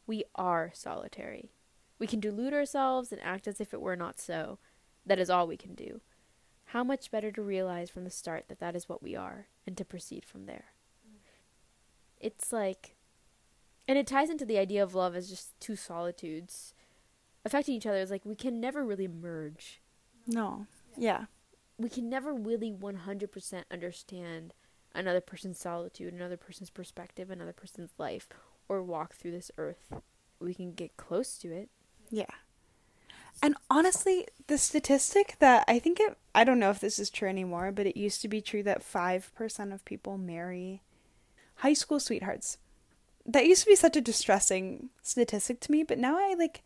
We 0.06 0.25
are 0.34 0.70
solitary. 0.75 1.52
We 1.98 2.06
can 2.06 2.20
delude 2.20 2.52
ourselves 2.52 3.12
and 3.12 3.20
act 3.22 3.48
as 3.48 3.60
if 3.60 3.72
it 3.72 3.80
were 3.80 3.96
not 3.96 4.20
so. 4.20 4.58
That 5.04 5.18
is 5.18 5.30
all 5.30 5.46
we 5.46 5.56
can 5.56 5.75
do. 5.75 6.00
How 6.66 6.84
much 6.84 7.10
better 7.10 7.30
to 7.32 7.42
realize 7.42 7.90
from 7.90 8.04
the 8.04 8.10
start 8.10 8.46
that 8.48 8.60
that 8.60 8.76
is 8.76 8.88
what 8.88 9.02
we 9.02 9.14
are 9.14 9.46
and 9.66 9.76
to 9.76 9.84
proceed 9.84 10.25
from 10.25 10.46
there. 10.46 10.66
It's 12.20 12.52
like, 12.52 12.96
and 13.86 13.98
it 13.98 14.06
ties 14.06 14.30
into 14.30 14.44
the 14.44 14.58
idea 14.58 14.82
of 14.82 14.94
love 14.94 15.14
as 15.14 15.28
just 15.28 15.58
two 15.60 15.76
solitudes 15.76 16.75
affecting 17.44 17.75
each 17.75 17.86
other. 17.86 17.98
It's 17.98 18.10
like 18.10 18.25
we 18.25 18.34
can 18.34 18.60
never 18.60 18.84
really 18.84 19.08
merge. 19.08 19.80
No. 20.26 20.66
Yeah. 20.96 21.26
We 21.78 21.88
can 21.88 22.08
never 22.08 22.32
really 22.32 22.72
100% 22.72 23.62
understand 23.70 24.54
another 24.94 25.20
person's 25.20 25.58
solitude, 25.58 26.12
another 26.14 26.36
person's 26.36 26.70
perspective, 26.70 27.30
another 27.30 27.52
person's 27.52 27.92
life, 27.98 28.28
or 28.68 28.82
walk 28.82 29.14
through 29.14 29.32
this 29.32 29.50
earth. 29.58 29.92
We 30.40 30.54
can 30.54 30.73
get 30.73 30.96
close 30.96 31.38
to 31.38 31.52
it. 31.52 31.68
Yeah. 32.11 32.26
And 33.42 33.54
honestly, 33.70 34.26
the 34.46 34.58
statistic 34.58 35.37
that 35.40 35.64
I 35.68 35.78
think 35.78 36.00
it, 36.00 36.16
I 36.35 36.44
don't 36.44 36.58
know 36.58 36.70
if 36.70 36.80
this 36.80 36.99
is 36.99 37.11
true 37.11 37.28
anymore, 37.28 37.70
but 37.73 37.87
it 37.87 37.96
used 37.96 38.23
to 38.23 38.28
be 38.28 38.40
true 38.40 38.62
that 38.62 38.82
5% 38.82 39.75
of 39.75 39.85
people 39.85 40.16
marry 40.16 40.82
high 41.56 41.75
school 41.75 42.00
sweethearts. 42.00 42.58
That 43.26 43.46
used 43.46 43.64
to 43.64 43.70
be 43.70 43.76
such 43.76 43.96
a 43.96 44.00
distressing 44.00 44.90
statistic 45.02 45.61
to 45.61 45.73
me, 45.73 45.82
but 45.82 45.99
now 45.99 46.16
I 46.16 46.35
like, 46.38 46.62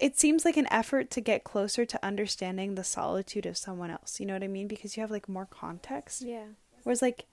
it 0.00 0.18
seems 0.18 0.44
like 0.44 0.56
an 0.56 0.68
effort 0.70 1.10
to 1.10 1.20
get 1.20 1.44
closer 1.44 1.84
to 1.84 2.06
understanding 2.06 2.74
the 2.74 2.84
solitude 2.84 3.44
of 3.44 3.58
someone 3.58 3.90
else. 3.90 4.18
You 4.18 4.26
know 4.26 4.34
what 4.34 4.44
I 4.44 4.48
mean? 4.48 4.68
Because 4.68 4.96
you 4.96 5.02
have 5.02 5.10
like 5.10 5.28
more 5.28 5.46
context. 5.46 6.22
Yeah. 6.22 6.44
Whereas, 6.84 7.02
like, 7.02 7.26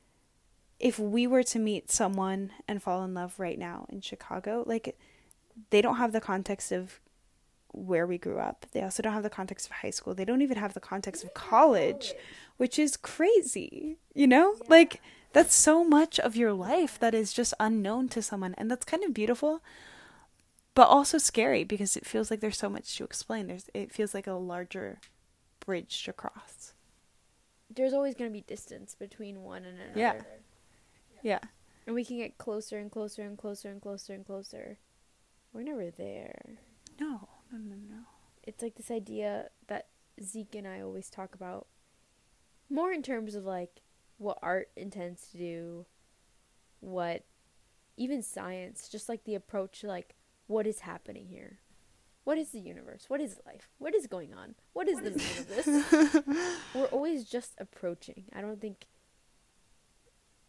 if 0.79 0.99
we 0.99 1.25
were 1.25 1.43
to 1.43 1.59
meet 1.59 1.91
someone 1.91 2.51
and 2.67 2.81
fall 2.81 3.03
in 3.03 3.13
love 3.13 3.39
right 3.39 3.57
now 3.57 3.85
in 3.89 4.01
Chicago, 4.01 4.63
like, 4.65 4.97
they 5.69 5.81
don't 5.81 5.97
have 5.97 6.11
the 6.11 6.21
context 6.21 6.71
of 6.71 6.99
where 7.71 8.05
we 8.05 8.17
grew 8.17 8.39
up. 8.39 8.65
They 8.71 8.81
also 8.81 9.01
don't 9.01 9.13
have 9.13 9.23
the 9.23 9.29
context 9.29 9.67
of 9.67 9.71
high 9.73 9.89
school. 9.89 10.13
They 10.13 10.25
don't 10.25 10.41
even 10.41 10.57
have 10.57 10.73
the 10.73 10.79
context 10.79 11.23
of 11.23 11.33
college, 11.33 12.13
which 12.57 12.77
is 12.77 12.95
crazy, 12.95 13.97
you 14.13 14.27
know? 14.27 14.55
Yeah. 14.57 14.67
Like, 14.69 15.01
that's 15.33 15.55
so 15.55 15.83
much 15.83 16.19
of 16.19 16.35
your 16.35 16.53
life 16.53 16.99
that 16.99 17.13
is 17.13 17.33
just 17.33 17.53
unknown 17.59 18.09
to 18.09 18.21
someone. 18.21 18.53
And 18.57 18.69
that's 18.69 18.85
kind 18.85 19.03
of 19.03 19.13
beautiful, 19.13 19.63
but 20.75 20.87
also 20.87 21.17
scary 21.17 21.63
because 21.63 21.97
it 21.97 22.05
feels 22.05 22.29
like 22.29 22.39
there's 22.39 22.57
so 22.57 22.69
much 22.69 22.95
to 22.97 23.03
explain. 23.03 23.47
There's, 23.47 23.69
it 23.73 23.91
feels 23.91 24.13
like 24.13 24.27
a 24.27 24.33
larger 24.33 24.99
bridge 25.59 26.03
to 26.05 26.13
cross 26.13 26.73
there's 27.69 27.93
always 27.93 28.15
going 28.15 28.29
to 28.29 28.33
be 28.33 28.41
distance 28.41 28.95
between 28.95 29.43
one 29.43 29.65
and 29.65 29.79
another. 29.79 29.99
Yeah. 29.99 30.21
Yeah. 31.21 31.39
And 31.85 31.95
we 31.95 32.03
can 32.03 32.17
get 32.17 32.37
closer 32.37 32.77
and 32.77 32.91
closer 32.91 33.21
and 33.21 33.37
closer 33.37 33.69
and 33.69 33.81
closer 33.81 34.13
and 34.13 34.25
closer. 34.25 34.77
We're 35.53 35.63
never 35.63 35.89
there. 35.89 36.59
No, 36.99 37.29
no, 37.51 37.57
no, 37.57 37.75
no. 37.89 38.01
It's 38.43 38.61
like 38.61 38.75
this 38.75 38.91
idea 38.91 39.49
that 39.67 39.87
Zeke 40.21 40.55
and 40.55 40.67
I 40.67 40.81
always 40.81 41.09
talk 41.09 41.33
about 41.33 41.67
more 42.69 42.91
in 42.91 43.01
terms 43.01 43.35
of 43.35 43.45
like 43.45 43.81
what 44.17 44.39
art 44.41 44.69
intends 44.75 45.27
to 45.31 45.37
do, 45.37 45.85
what 46.79 47.23
even 47.95 48.21
science, 48.21 48.89
just 48.89 49.09
like 49.09 49.23
the 49.23 49.35
approach 49.35 49.83
like 49.83 50.15
what 50.47 50.67
is 50.67 50.81
happening 50.81 51.27
here. 51.27 51.59
What 52.23 52.37
is 52.37 52.49
the 52.49 52.59
universe? 52.59 53.05
What 53.07 53.21
is 53.21 53.39
life? 53.45 53.69
What 53.77 53.95
is 53.95 54.07
going 54.07 54.33
on? 54.33 54.55
What 54.73 54.89
is 54.89 54.95
what 54.95 55.03
the 55.05 55.11
meaning 55.11 55.37
of 55.37 55.47
this? 56.25 56.57
We're 56.75 56.85
always 56.87 57.23
just 57.23 57.53
approaching. 57.57 58.25
I 58.35 58.41
don't 58.41 58.59
think 58.59 58.85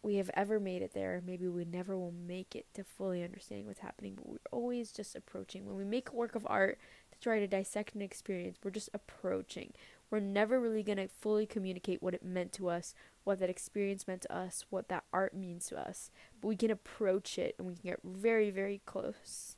we 0.01 0.15
have 0.15 0.31
ever 0.33 0.59
made 0.59 0.81
it 0.81 0.93
there. 0.93 1.21
Maybe 1.25 1.47
we 1.47 1.65
never 1.65 1.97
will 1.97 2.13
make 2.13 2.55
it 2.55 2.65
to 2.73 2.83
fully 2.83 3.23
understanding 3.23 3.67
what's 3.67 3.79
happening, 3.79 4.15
but 4.15 4.27
we're 4.27 4.37
always 4.51 4.91
just 4.91 5.15
approaching. 5.15 5.65
When 5.65 5.75
we 5.75 5.85
make 5.85 6.09
a 6.09 6.15
work 6.15 6.35
of 6.35 6.47
art 6.49 6.79
to 7.11 7.19
try 7.19 7.39
to 7.39 7.47
dissect 7.47 7.95
an 7.95 8.01
experience, 8.01 8.57
we're 8.63 8.71
just 8.71 8.89
approaching. 8.93 9.73
We're 10.09 10.19
never 10.19 10.59
really 10.59 10.83
going 10.83 10.97
to 10.97 11.07
fully 11.07 11.45
communicate 11.45 12.01
what 12.01 12.13
it 12.13 12.23
meant 12.23 12.53
to 12.53 12.69
us, 12.69 12.95
what 13.23 13.39
that 13.39 13.49
experience 13.49 14.07
meant 14.07 14.21
to 14.23 14.35
us, 14.35 14.65
what 14.69 14.87
that 14.87 15.03
art 15.13 15.33
means 15.33 15.67
to 15.67 15.79
us. 15.79 16.09
But 16.41 16.47
we 16.47 16.55
can 16.55 16.71
approach 16.71 17.37
it 17.37 17.55
and 17.57 17.67
we 17.67 17.75
can 17.75 17.91
get 17.91 17.99
very, 18.03 18.49
very 18.49 18.81
close 18.85 19.57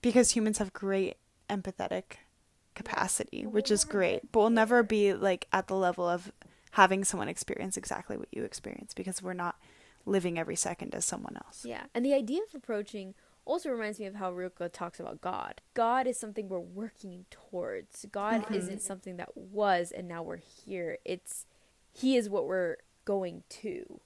because 0.00 0.32
humans 0.32 0.58
have 0.58 0.72
great 0.72 1.16
empathetic 1.50 2.18
capacity, 2.74 3.44
which 3.46 3.70
is 3.70 3.84
great, 3.84 4.30
but 4.30 4.40
we'll 4.40 4.50
never 4.50 4.82
be 4.82 5.12
like 5.12 5.46
at 5.52 5.66
the 5.66 5.74
level 5.74 6.08
of 6.08 6.30
having 6.72 7.04
someone 7.04 7.28
experience 7.28 7.76
exactly 7.76 8.16
what 8.16 8.28
you 8.32 8.44
experience 8.44 8.94
because 8.94 9.22
we're 9.22 9.32
not 9.32 9.56
living 10.06 10.38
every 10.38 10.56
second 10.56 10.94
as 10.94 11.04
someone 11.04 11.36
else. 11.36 11.64
Yeah. 11.64 11.84
And 11.94 12.04
the 12.04 12.14
idea 12.14 12.40
of 12.48 12.54
approaching 12.54 13.14
also 13.44 13.70
reminds 13.70 13.98
me 13.98 14.06
of 14.06 14.16
how 14.16 14.30
Rilke 14.30 14.70
talks 14.72 15.00
about 15.00 15.20
God. 15.20 15.60
God 15.74 16.06
is 16.06 16.18
something 16.18 16.48
we're 16.48 16.60
working 16.60 17.24
towards. 17.30 18.06
God 18.12 18.42
mm-hmm. 18.42 18.54
isn't 18.54 18.82
something 18.82 19.16
that 19.16 19.36
was 19.36 19.90
and 19.90 20.06
now 20.06 20.22
we're 20.22 20.36
here. 20.36 20.98
It's 21.04 21.46
he 21.92 22.16
is 22.16 22.28
what 22.28 22.46
we're 22.46 22.76
going 23.04 23.42
to. 23.48 24.00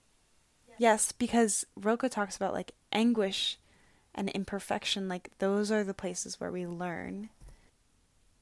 Yes, 0.78 1.12
because 1.12 1.66
Rilke 1.76 2.10
talks 2.10 2.36
about 2.36 2.54
like 2.54 2.72
anguish 2.92 3.58
and 4.14 4.28
imperfection, 4.30 5.08
like 5.08 5.30
those 5.38 5.70
are 5.70 5.84
the 5.84 5.94
places 5.94 6.38
where 6.40 6.50
we 6.50 6.66
learn. 6.66 7.30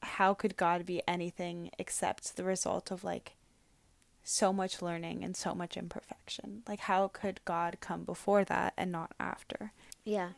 How 0.01 0.33
could 0.33 0.57
God 0.57 0.85
be 0.85 1.01
anything 1.07 1.71
except 1.77 2.35
the 2.35 2.43
result 2.43 2.91
of 2.91 3.03
like 3.03 3.33
so 4.23 4.53
much 4.53 4.81
learning 4.81 5.23
and 5.23 5.35
so 5.35 5.53
much 5.53 5.77
imperfection? 5.77 6.63
Like, 6.67 6.81
how 6.81 7.07
could 7.07 7.41
God 7.45 7.77
come 7.81 8.03
before 8.03 8.43
that 8.45 8.73
and 8.77 8.91
not 8.91 9.13
after? 9.19 9.71
Yeah. 10.03 10.29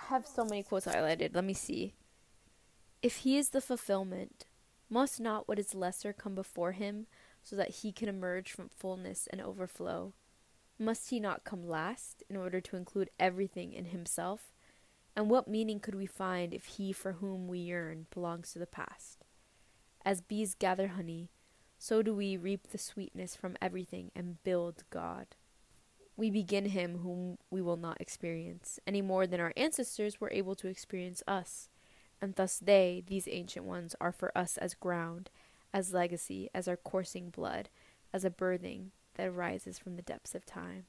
I 0.00 0.04
have 0.06 0.26
so 0.26 0.44
many 0.44 0.62
quotes 0.62 0.86
highlighted. 0.86 1.34
Let 1.34 1.44
me 1.44 1.54
see. 1.54 1.94
If 3.02 3.18
he 3.18 3.36
is 3.36 3.50
the 3.50 3.60
fulfillment, 3.60 4.44
must 4.90 5.20
not 5.20 5.46
what 5.46 5.58
is 5.58 5.74
lesser 5.74 6.12
come 6.12 6.34
before 6.34 6.72
him 6.72 7.06
so 7.42 7.56
that 7.56 7.70
he 7.70 7.92
can 7.92 8.08
emerge 8.08 8.52
from 8.52 8.68
fullness 8.68 9.28
and 9.30 9.40
overflow? 9.40 10.12
Must 10.78 11.10
he 11.10 11.20
not 11.20 11.44
come 11.44 11.66
last 11.66 12.22
in 12.28 12.36
order 12.36 12.60
to 12.60 12.76
include 12.76 13.10
everything 13.18 13.72
in 13.72 13.86
himself? 13.86 14.52
And 15.16 15.28
what 15.28 15.48
meaning 15.48 15.80
could 15.80 15.96
we 15.96 16.06
find 16.06 16.54
if 16.54 16.64
he 16.66 16.92
for 16.92 17.14
whom 17.14 17.48
we 17.48 17.58
yearn 17.58 18.06
belongs 18.12 18.52
to 18.52 18.58
the 18.58 18.66
past? 18.66 19.24
As 20.04 20.20
bees 20.20 20.54
gather 20.54 20.88
honey, 20.88 21.30
so 21.78 22.02
do 22.02 22.14
we 22.14 22.36
reap 22.36 22.68
the 22.68 22.78
sweetness 22.78 23.36
from 23.36 23.56
everything 23.62 24.10
and 24.14 24.42
build 24.42 24.82
God. 24.90 25.28
We 26.16 26.30
begin 26.30 26.66
him 26.66 26.98
whom 26.98 27.38
we 27.50 27.62
will 27.62 27.76
not 27.76 28.00
experience, 28.00 28.80
any 28.86 29.00
more 29.00 29.26
than 29.26 29.38
our 29.38 29.52
ancestors 29.56 30.20
were 30.20 30.32
able 30.32 30.56
to 30.56 30.66
experience 30.66 31.22
us, 31.28 31.68
and 32.20 32.34
thus 32.34 32.58
they, 32.58 33.04
these 33.06 33.28
ancient 33.30 33.64
ones, 33.64 33.94
are 34.00 34.10
for 34.10 34.36
us 34.36 34.56
as 34.56 34.74
ground, 34.74 35.30
as 35.72 35.94
legacy, 35.94 36.50
as 36.52 36.66
our 36.66 36.76
coursing 36.76 37.30
blood, 37.30 37.68
as 38.12 38.24
a 38.24 38.30
birthing 38.30 38.88
that 39.14 39.28
arises 39.28 39.78
from 39.78 39.94
the 39.94 40.02
depths 40.02 40.34
of 40.34 40.44
time. 40.44 40.86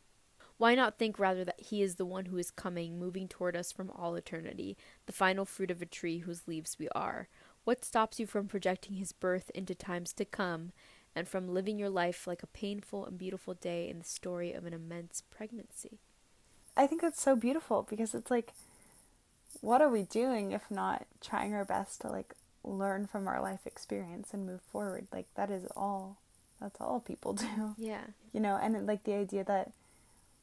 Why 0.58 0.76
not 0.76 0.98
think 0.98 1.20
rather 1.20 1.46
that 1.46 1.62
He 1.62 1.84
is 1.84 1.96
the 1.96 2.06
one 2.06 2.26
who 2.26 2.38
is 2.38 2.52
coming, 2.52 3.00
moving 3.00 3.28
toward 3.28 3.56
us 3.56 3.72
from 3.72 3.92
all 3.92 4.16
eternity, 4.16 4.76
the 5.06 5.14
final 5.14 5.46
fruit 5.46 5.72
of 5.72 5.82
a 5.82 5.86
tree 5.86 6.20
whose 6.20 6.48
leaves 6.48 6.78
we 6.80 6.90
are? 6.90 7.30
What 7.70 7.86
stops 7.86 8.20
you 8.20 8.26
from 8.26 8.48
projecting 8.48 8.96
His 8.96 9.12
birth 9.12 9.52
into 9.54 9.76
times 9.76 10.12
to 10.14 10.26
come, 10.26 10.72
and 11.16 11.28
from 11.28 11.54
living 11.54 11.78
your 11.78 11.92
life 11.92 12.26
like 12.26 12.42
a 12.42 12.48
painful 12.48 13.06
and 13.06 13.16
beautiful 13.16 13.54
day 13.54 13.88
in 13.88 14.00
the 14.00 14.06
story 14.06 14.54
of 14.54 14.66
an 14.66 14.74
immense 14.74 15.22
pregnancy? 15.30 16.00
I 16.76 16.88
think 16.88 17.04
that's 17.04 17.22
so 17.22 17.36
beautiful 17.36 17.86
because 17.88 18.16
it's 18.16 18.32
like, 18.32 18.54
what 19.62 19.84
are 19.84 19.90
we 19.90 20.02
doing 20.02 20.52
if 20.52 20.72
not 20.72 21.06
trying 21.22 21.54
our 21.54 21.64
best 21.64 22.02
to 22.02 22.08
like 22.08 22.34
learn 22.64 23.06
from 23.06 23.28
our 23.28 23.40
life 23.40 23.68
experience 23.68 24.34
and 24.34 24.48
move 24.48 24.62
forward? 24.62 25.06
Like, 25.14 25.28
that 25.36 25.52
is 25.52 25.68
all. 25.78 26.18
That's 26.60 26.82
all 26.82 27.00
people 27.00 27.34
do. 27.34 27.76
Yeah. 27.78 28.06
You 28.34 28.40
know, 28.40 28.58
and 28.60 28.88
like 28.88 29.04
the 29.04 29.14
idea 29.14 29.44
that 29.44 29.74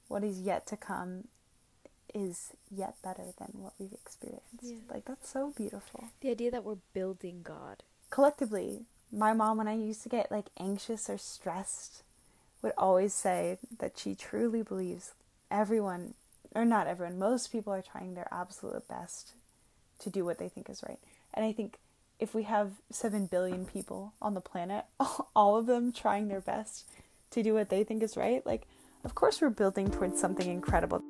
what 0.07 0.23
is 0.23 0.41
yet 0.41 0.65
to 0.69 0.77
come 0.77 1.27
is 2.17 2.53
yet 2.75 2.95
better 3.03 3.35
than 3.39 3.49
what 3.53 3.75
we've 3.79 3.93
experienced. 3.93 4.47
Yeah. 4.63 4.77
Like 4.91 5.05
that's 5.05 5.29
so 5.29 5.53
beautiful. 5.55 6.05
The 6.21 6.31
idea 6.31 6.51
that 6.51 6.65
we're 6.65 6.79
building 6.95 7.41
God. 7.43 7.83
Collectively, 8.11 8.87
my 9.13 9.35
mom 9.35 9.59
when 9.59 9.69
I 9.69 9.75
used 9.75 10.03
to 10.05 10.09
get 10.09 10.33
like 10.33 10.47
anxious 10.59 11.11
or 11.11 11.19
stressed 11.19 12.03
would 12.63 12.73
always 12.79 13.13
say 13.13 13.59
that 13.79 13.99
she 13.99 14.15
truly 14.15 14.63
believes 14.63 15.13
everyone 15.51 16.15
or 16.55 16.65
not 16.65 16.87
everyone, 16.87 17.19
most 17.19 17.53
people 17.53 17.73
are 17.73 17.83
trying 17.83 18.15
their 18.15 18.29
absolute 18.33 18.89
best 18.89 19.33
to 19.99 20.09
do 20.09 20.25
what 20.25 20.39
they 20.39 20.49
think 20.49 20.71
is 20.71 20.83
right. 20.89 20.99
And 21.35 21.45
I 21.45 21.53
think 21.53 21.79
if 22.19 22.35
we 22.35 22.45
have 22.45 22.73
7 22.91 23.27
billion 23.27 23.67
people 23.67 24.15
on 24.23 24.33
the 24.33 24.41
planet, 24.41 24.87
all 25.37 25.57
of 25.57 25.67
them 25.67 25.93
trying 25.93 26.29
their 26.29 26.41
best 26.41 26.87
to 27.33 27.43
do 27.43 27.53
what 27.53 27.69
they 27.69 27.85
think 27.85 28.03
is 28.03 28.17
right, 28.17 28.45
like 28.47 28.67
of 29.07 29.15
course, 29.15 29.41
we're 29.41 29.51
building 29.51 29.89
towards 29.89 30.21
something 30.21 30.51
incredible. 30.51 31.01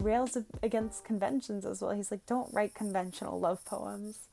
Rails 0.00 0.36
against 0.62 1.04
conventions 1.04 1.64
as 1.64 1.82
well. 1.82 1.92
He's 1.92 2.10
like, 2.10 2.26
don't 2.26 2.52
write 2.52 2.74
conventional 2.74 3.38
love 3.38 3.64
poems 3.64 4.28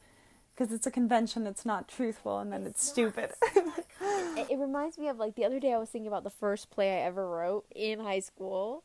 because 0.58 0.74
it's 0.74 0.88
a 0.88 0.92
convention. 0.92 1.46
It's 1.46 1.66
not 1.66 1.88
truthful, 1.88 2.40
and 2.40 2.52
then 2.52 2.62
it's, 2.62 2.82
it's 2.82 2.90
stupid. 2.90 3.32
it, 4.02 4.48
it 4.50 4.58
reminds 4.58 4.98
me 4.98 5.08
of 5.08 5.18
like 5.18 5.36
the 5.36 5.46
other 5.46 5.60
day 5.60 5.74
I 5.74 5.78
was 5.78 5.90
thinking 5.90 6.08
about 6.08 6.24
the 6.24 6.30
first 6.30 6.70
play 6.70 6.98
I 6.98 7.06
ever 7.06 7.28
wrote 7.30 7.66
in 7.76 8.00
high 8.00 8.20
school, 8.20 8.84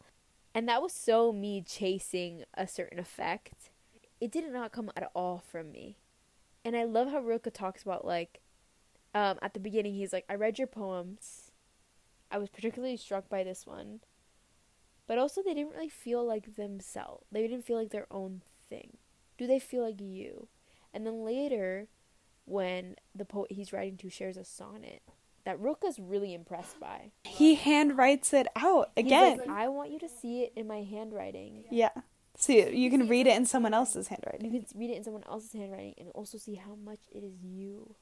and 0.54 0.68
that 0.68 0.82
was 0.82 0.92
so 0.92 1.32
me 1.32 1.62
chasing 1.66 2.44
a 2.54 2.66
certain 2.66 2.98
effect. 2.98 3.70
It 4.20 4.30
did 4.30 4.50
not 4.52 4.72
come 4.72 4.90
at 4.96 5.10
all 5.14 5.42
from 5.50 5.72
me, 5.72 5.96
and 6.64 6.76
I 6.76 6.84
love 6.84 7.10
how 7.10 7.20
Rilke 7.20 7.52
talks 7.52 7.82
about 7.82 8.04
like, 8.04 8.40
um, 9.14 9.38
at 9.40 9.54
the 9.54 9.60
beginning 9.60 9.94
he's 9.94 10.12
like, 10.12 10.26
I 10.28 10.34
read 10.34 10.58
your 10.58 10.68
poems, 10.68 11.52
I 12.30 12.38
was 12.38 12.50
particularly 12.50 12.96
struck 12.96 13.28
by 13.28 13.42
this 13.42 13.66
one, 13.66 14.00
but 15.06 15.18
also 15.18 15.42
they 15.42 15.54
didn't 15.54 15.72
really 15.72 15.88
feel 15.88 16.26
like 16.26 16.56
themselves. 16.56 17.26
They 17.30 17.42
didn't 17.42 17.64
feel 17.64 17.76
like 17.76 17.90
their 17.90 18.06
own 18.10 18.42
thing. 18.68 18.96
Do 19.38 19.46
they 19.46 19.58
feel 19.58 19.82
like 19.82 20.00
you? 20.00 20.48
And 20.94 21.06
then 21.06 21.24
later, 21.24 21.88
when 22.44 22.96
the 23.14 23.24
poet 23.24 23.52
he's 23.52 23.72
writing 23.72 23.96
to 23.98 24.10
shares 24.10 24.36
a 24.36 24.44
sonnet 24.44 25.02
that 25.44 25.58
Rilke's 25.58 25.98
really 25.98 26.34
impressed 26.34 26.78
by. 26.78 27.10
He 27.24 27.56
handwrites 27.56 28.32
it 28.32 28.46
out 28.54 28.90
again. 28.96 29.38
Like, 29.38 29.48
I 29.48 29.68
want 29.68 29.90
you 29.90 29.98
to 30.00 30.08
see 30.08 30.42
it 30.42 30.52
in 30.54 30.66
my 30.66 30.82
handwriting. 30.82 31.64
Yeah. 31.70 31.90
See, 32.36 32.74
you 32.74 32.90
can 32.90 33.08
read 33.08 33.26
it 33.26 33.36
in 33.36 33.44
someone 33.44 33.74
else's 33.74 34.08
handwriting. 34.08 34.44
You 34.44 34.60
can 34.60 34.66
read 34.78 34.90
it 34.90 34.96
in 34.96 35.04
someone 35.04 35.24
else's 35.28 35.52
handwriting 35.52 35.94
and 35.98 36.10
also 36.14 36.38
see 36.38 36.54
how 36.54 36.76
much 36.76 37.00
it 37.10 37.24
is 37.24 37.42
you. 37.42 37.94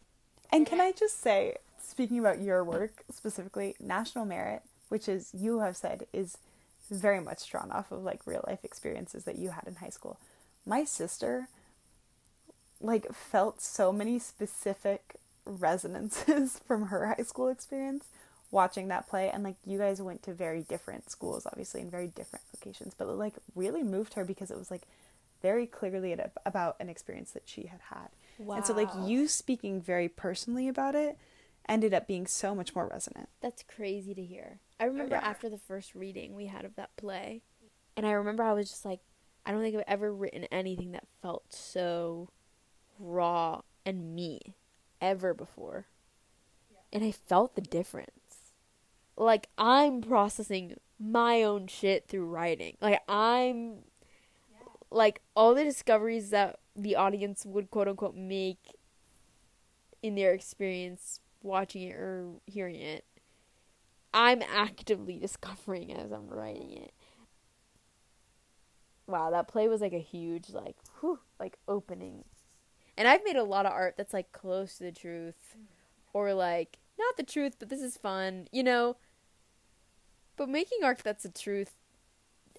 And 0.53 0.67
can 0.67 0.81
I 0.81 0.93
just 0.93 1.21
say, 1.21 1.57
speaking 1.83 2.19
about 2.19 2.41
your 2.41 2.63
work 2.63 3.05
specifically, 3.11 3.75
National 3.81 4.25
Merit, 4.25 4.63
which 4.89 5.09
is 5.09 5.31
you 5.33 5.61
have 5.61 5.77
said 5.77 6.07
is 6.13 6.39
very 6.91 7.21
much 7.21 7.49
drawn 7.51 7.71
off 7.71 7.93
of 7.93 8.03
like 8.03 8.27
real 8.27 8.45
life 8.47 8.65
experiences 8.65 9.25
that 9.25 9.39
you 9.39 9.51
had 9.51 9.65
in 9.67 9.77
high 9.77 9.89
school. 9.91 10.19
My 10.67 10.85
sister 10.85 11.49
like 12.81 13.13
felt 13.13 13.61
so 13.61 13.93
many 13.93 14.19
specific 14.19 15.17
resonances 15.45 16.61
from 16.67 16.87
her 16.87 17.07
high 17.07 17.23
school 17.23 17.49
experience 17.49 18.07
watching 18.51 18.89
that 18.89 19.09
play 19.09 19.31
and 19.31 19.45
like 19.45 19.57
you 19.65 19.79
guys 19.79 20.03
went 20.03 20.23
to 20.23 20.33
very 20.33 20.63
different 20.63 21.09
schools 21.09 21.47
obviously 21.47 21.81
in 21.81 21.91
very 21.91 22.09
different 22.09 22.45
locations 22.55 22.95
but 22.95 23.07
it 23.07 23.13
like 23.13 23.35
really 23.55 23.83
moved 23.83 24.15
her 24.15 24.25
because 24.25 24.51
it 24.51 24.59
was 24.59 24.71
like 24.71 24.83
very 25.41 25.67
clearly 25.67 26.17
about 26.45 26.77
an 26.81 26.89
experience 26.89 27.31
that 27.31 27.45
she 27.47 27.67
had 27.67 27.81
had 27.91 28.09
wow. 28.39 28.57
and 28.57 28.67
so 28.67 28.75
like 28.75 28.89
you 29.05 29.29
speaking 29.29 29.81
very 29.81 30.09
personally 30.09 30.69
about 30.69 30.95
it 30.95 31.17
ended 31.71 31.95
up 31.95 32.07
being 32.07 32.27
so 32.27 32.55
much 32.55 32.75
more 32.75 32.89
resonant 32.89 33.29
that's 33.41 33.63
crazy 33.63 34.15
to 34.15 34.23
hear 34.23 34.59
i 34.79 34.85
remember 34.85 35.15
yeah. 35.15 35.27
after 35.27 35.49
the 35.49 35.59
first 35.59 35.95
reading 35.95 36.35
we 36.35 36.47
had 36.47 36.65
of 36.65 36.75
that 36.77 36.95
play 36.97 37.43
and 37.97 38.07
i 38.07 38.11
remember 38.11 38.43
i 38.43 38.53
was 38.53 38.69
just 38.69 38.85
like 38.85 39.01
i 39.47 39.51
don't 39.51 39.63
think 39.63 39.77
i've 39.77 39.85
ever 39.87 40.13
written 40.13 40.45
anything 40.45 40.93
that 40.93 41.07
felt 41.23 41.45
so 41.51 42.29
raw 43.01 43.63
and 43.85 44.15
me 44.15 44.55
ever 45.01 45.35
before. 45.35 45.87
And 46.93 47.05
I 47.05 47.13
felt 47.13 47.55
the 47.55 47.61
difference. 47.61 48.53
Like 49.17 49.49
I'm 49.59 50.01
processing 50.01 50.75
my 50.99 51.43
own 51.43 51.67
shit 51.67 52.09
through 52.09 52.27
writing. 52.27 52.77
Like 52.81 53.01
I'm 53.09 53.79
like 54.91 55.23
all 55.35 55.55
the 55.55 55.65
discoveries 55.65 56.31
that 56.31 56.59
the 56.77 56.97
audience 56.97 57.47
would 57.47 57.71
quote 57.71 57.89
unquote 57.89 58.17
make 58.17 58.77
in 60.03 60.15
their 60.15 60.33
experience 60.33 61.21
watching 61.43 61.83
it 61.83 61.95
or 61.95 62.29
hearing 62.47 62.77
it. 62.77 63.05
I'm 64.13 64.43
actively 64.43 65.19
discovering 65.21 65.93
as 65.93 66.13
I'm 66.13 66.29
writing 66.29 66.73
it. 66.73 66.93
Wow, 69.07 69.31
that 69.31 69.49
play 69.49 69.69
was 69.69 69.81
like 69.81 69.93
a 69.93 69.99
huge 69.99 70.51
like 70.51 70.77
whew, 71.01 71.19
like 71.41 71.59
opening 71.67 72.25
and 73.01 73.09
I've 73.09 73.25
made 73.25 73.37
a 73.37 73.43
lot 73.43 73.65
of 73.65 73.73
art 73.73 73.95
that's 73.97 74.13
like 74.13 74.31
close 74.31 74.77
to 74.77 74.85
the 74.85 74.93
truth 74.93 75.57
or 76.13 76.35
like 76.35 76.79
not 76.99 77.17
the 77.17 77.23
truth, 77.23 77.57
but 77.59 77.71
this 77.71 77.81
is 77.81 77.97
fun, 77.97 78.47
you 78.53 78.63
know. 78.63 78.97
But 80.37 80.51
making 80.51 80.81
art 80.85 81.01
that's 81.03 81.23
the 81.23 81.31
truth 81.31 81.73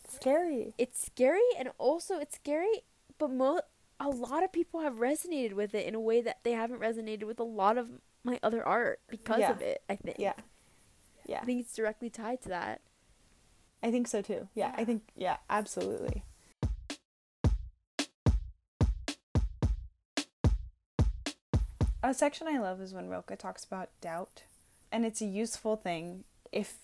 scary. 0.10 0.74
It's 0.80 1.06
scary 1.06 1.42
and 1.60 1.70
also 1.78 2.18
it's 2.18 2.36
scary, 2.36 2.82
but 3.20 3.30
mo- 3.32 3.62
a 4.00 4.10
lot 4.10 4.44
of 4.44 4.52
people 4.52 4.82
have 4.82 4.96
resonated 4.96 5.54
with 5.54 5.76
it 5.76 5.86
in 5.86 5.94
a 5.94 6.00
way 6.00 6.22
that 6.22 6.40
they 6.44 6.54
haven't 6.54 6.82
resonated 6.82 7.26
with 7.26 7.40
a 7.40 7.44
lot 7.44 7.78
of 7.78 7.90
my 8.24 8.40
other 8.44 8.66
art 8.66 9.00
because 9.10 9.40
yeah. 9.40 9.52
of 9.52 9.62
it, 9.62 9.82
I 9.90 9.96
think. 9.96 10.18
Yeah. 10.20 10.34
Yeah. 11.28 11.40
I 11.42 11.46
think 11.46 11.62
it's 11.62 11.76
directly 11.76 12.10
tied 12.10 12.42
to 12.44 12.50
that. 12.50 12.82
I 13.84 13.92
think 13.92 14.08
so 14.08 14.22
too. 14.22 14.48
Yeah, 14.54 14.72
yeah. 14.74 14.76
I 14.78 14.86
think 14.86 15.04
yeah, 15.16 15.38
absolutely. 15.50 16.24
A 22.04 22.14
section 22.14 22.48
I 22.48 22.58
love 22.58 22.82
is 22.82 22.94
when 22.94 23.10
Rilke 23.10 23.38
talks 23.38 23.64
about 23.64 23.90
doubt, 24.02 24.44
and 24.92 25.06
it's 25.06 25.22
a 25.22 25.26
useful 25.26 25.76
thing 25.76 26.24
if 26.52 26.78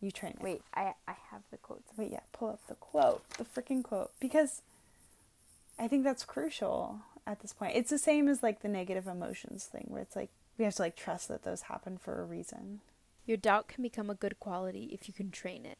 you 0.00 0.10
train 0.10 0.32
it. 0.32 0.42
Wait, 0.42 0.62
I 0.74 0.94
I 1.06 1.14
have 1.30 1.42
the 1.50 1.58
quotes. 1.58 1.90
Wait, 1.96 2.10
yeah, 2.10 2.20
pull 2.32 2.48
up 2.48 2.60
the 2.66 2.74
quote, 2.74 3.22
the 3.36 3.44
freaking 3.44 3.82
quote, 3.82 4.12
because 4.18 4.62
I 5.78 5.88
think 5.88 6.04
that's 6.04 6.24
crucial 6.24 7.00
at 7.26 7.40
this 7.40 7.52
point. 7.52 7.76
It's 7.76 7.90
the 7.90 7.98
same 7.98 8.28
as 8.28 8.42
like 8.42 8.62
the 8.62 8.68
negative 8.68 9.06
emotions 9.06 9.64
thing, 9.64 9.86
where 9.88 10.02
it's 10.02 10.16
like 10.16 10.30
we 10.60 10.64
have 10.64 10.74
to 10.74 10.82
like 10.82 10.94
trust 10.94 11.28
that 11.28 11.42
those 11.42 11.62
happen 11.62 11.96
for 11.96 12.20
a 12.20 12.26
reason. 12.26 12.80
Your 13.24 13.38
doubt 13.38 13.66
can 13.66 13.82
become 13.82 14.10
a 14.10 14.14
good 14.14 14.38
quality 14.38 14.90
if 14.92 15.08
you 15.08 15.14
can 15.14 15.30
train 15.30 15.64
it. 15.64 15.78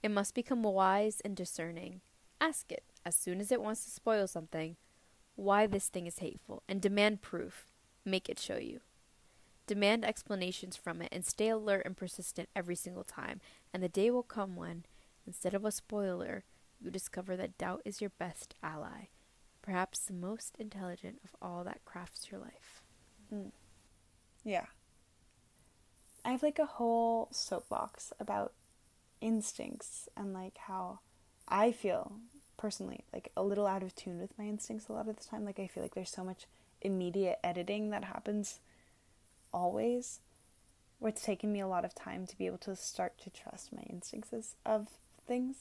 It 0.00 0.12
must 0.12 0.32
become 0.32 0.62
wise 0.62 1.20
and 1.24 1.34
discerning. 1.34 2.02
Ask 2.40 2.70
it, 2.70 2.84
as 3.04 3.16
soon 3.16 3.40
as 3.40 3.50
it 3.50 3.60
wants 3.60 3.84
to 3.84 3.90
spoil 3.90 4.28
something, 4.28 4.76
why 5.34 5.66
this 5.66 5.88
thing 5.88 6.06
is 6.06 6.20
hateful, 6.20 6.62
and 6.68 6.80
demand 6.80 7.20
proof 7.20 7.72
make 8.04 8.28
it 8.28 8.38
show 8.38 8.58
you. 8.58 8.78
Demand 9.66 10.04
explanations 10.04 10.76
from 10.76 11.02
it 11.02 11.08
and 11.10 11.26
stay 11.26 11.48
alert 11.48 11.82
and 11.84 11.96
persistent 11.96 12.48
every 12.54 12.76
single 12.76 13.02
time, 13.02 13.40
and 13.74 13.82
the 13.82 13.88
day 13.88 14.12
will 14.12 14.22
come 14.22 14.54
when, 14.54 14.84
instead 15.26 15.52
of 15.52 15.64
a 15.64 15.72
spoiler, 15.72 16.44
you 16.80 16.92
discover 16.92 17.36
that 17.36 17.58
doubt 17.58 17.82
is 17.84 18.00
your 18.00 18.10
best 18.10 18.54
ally, 18.62 19.08
perhaps 19.62 19.98
the 19.98 20.14
most 20.14 20.54
intelligent 20.60 21.18
of 21.24 21.34
all 21.42 21.64
that 21.64 21.84
crafts 21.84 22.28
your 22.30 22.40
life. 22.40 22.84
Mm. 23.34 23.50
Yeah. 24.46 24.66
I 26.24 26.30
have 26.30 26.44
like 26.44 26.60
a 26.60 26.66
whole 26.66 27.26
soapbox 27.32 28.12
about 28.20 28.52
instincts 29.20 30.08
and 30.16 30.32
like 30.32 30.56
how 30.56 31.00
I 31.48 31.72
feel 31.72 32.12
personally 32.56 33.04
like 33.12 33.32
a 33.36 33.42
little 33.42 33.66
out 33.66 33.82
of 33.82 33.94
tune 33.96 34.20
with 34.20 34.38
my 34.38 34.44
instincts 34.44 34.88
a 34.88 34.92
lot 34.92 35.08
of 35.08 35.16
the 35.16 35.24
time. 35.24 35.44
Like 35.44 35.58
I 35.58 35.66
feel 35.66 35.82
like 35.82 35.94
there's 35.94 36.10
so 36.10 36.22
much 36.22 36.46
immediate 36.80 37.40
editing 37.42 37.90
that 37.90 38.04
happens 38.04 38.60
always 39.52 40.20
where 41.00 41.10
it's 41.10 41.22
taken 41.22 41.52
me 41.52 41.58
a 41.58 41.66
lot 41.66 41.84
of 41.84 41.94
time 41.94 42.24
to 42.28 42.38
be 42.38 42.46
able 42.46 42.58
to 42.58 42.76
start 42.76 43.18
to 43.24 43.30
trust 43.30 43.72
my 43.72 43.82
instincts 43.90 44.54
of 44.64 44.86
things. 45.26 45.56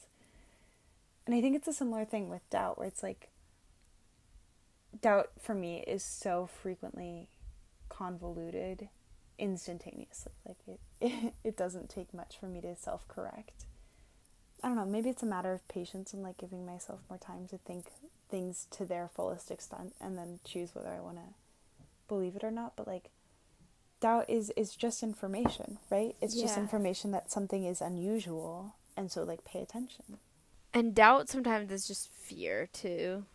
And 1.25 1.33
I 1.33 1.41
think 1.41 1.55
it's 1.55 1.67
a 1.67 1.73
similar 1.73 2.05
thing 2.05 2.29
with 2.29 2.47
doubt 2.51 2.77
where 2.77 2.87
it's 2.87 3.01
like 3.01 3.29
doubt 5.01 5.31
for 5.41 5.55
me 5.55 5.83
is 5.87 6.03
so 6.03 6.47
frequently 6.61 7.29
convoluted 7.89 8.89
instantaneously. 9.37 10.33
Like 10.45 10.57
it, 10.67 10.79
it, 11.01 11.33
it 11.43 11.57
doesn't 11.57 11.89
take 11.89 12.13
much 12.13 12.37
for 12.39 12.47
me 12.47 12.61
to 12.61 12.75
self 12.75 13.07
correct. 13.07 13.65
I 14.63 14.67
don't 14.67 14.77
know, 14.77 14.85
maybe 14.85 15.09
it's 15.09 15.23
a 15.23 15.27
matter 15.27 15.53
of 15.53 15.67
patience 15.67 16.13
and 16.13 16.23
like 16.23 16.37
giving 16.37 16.65
myself 16.65 17.01
more 17.09 17.19
time 17.19 17.47
to 17.49 17.57
think 17.57 17.87
things 18.29 18.67
to 18.71 18.85
their 18.85 19.09
fullest 19.13 19.51
extent 19.51 19.93
and 20.01 20.17
then 20.17 20.39
choose 20.43 20.73
whether 20.73 20.89
I 20.89 21.01
want 21.01 21.17
to 21.17 21.33
believe 22.07 22.35
it 22.35 22.43
or 22.43 22.51
not. 22.51 22.75
But 22.75 22.87
like, 22.87 23.11
doubt 23.99 24.29
is 24.29 24.51
is 24.55 24.75
just 24.75 25.03
information, 25.03 25.77
right? 25.89 26.15
It's 26.21 26.35
yeah. 26.35 26.43
just 26.43 26.57
information 26.57 27.11
that 27.11 27.31
something 27.31 27.65
is 27.65 27.81
unusual, 27.81 28.75
and 28.97 29.11
so 29.11 29.23
like 29.23 29.43
pay 29.43 29.61
attention. 29.61 30.17
And 30.73 30.93
doubt 30.93 31.29
sometimes 31.29 31.71
is 31.71 31.87
just 31.87 32.11
fear 32.11 32.67
too. 32.71 33.25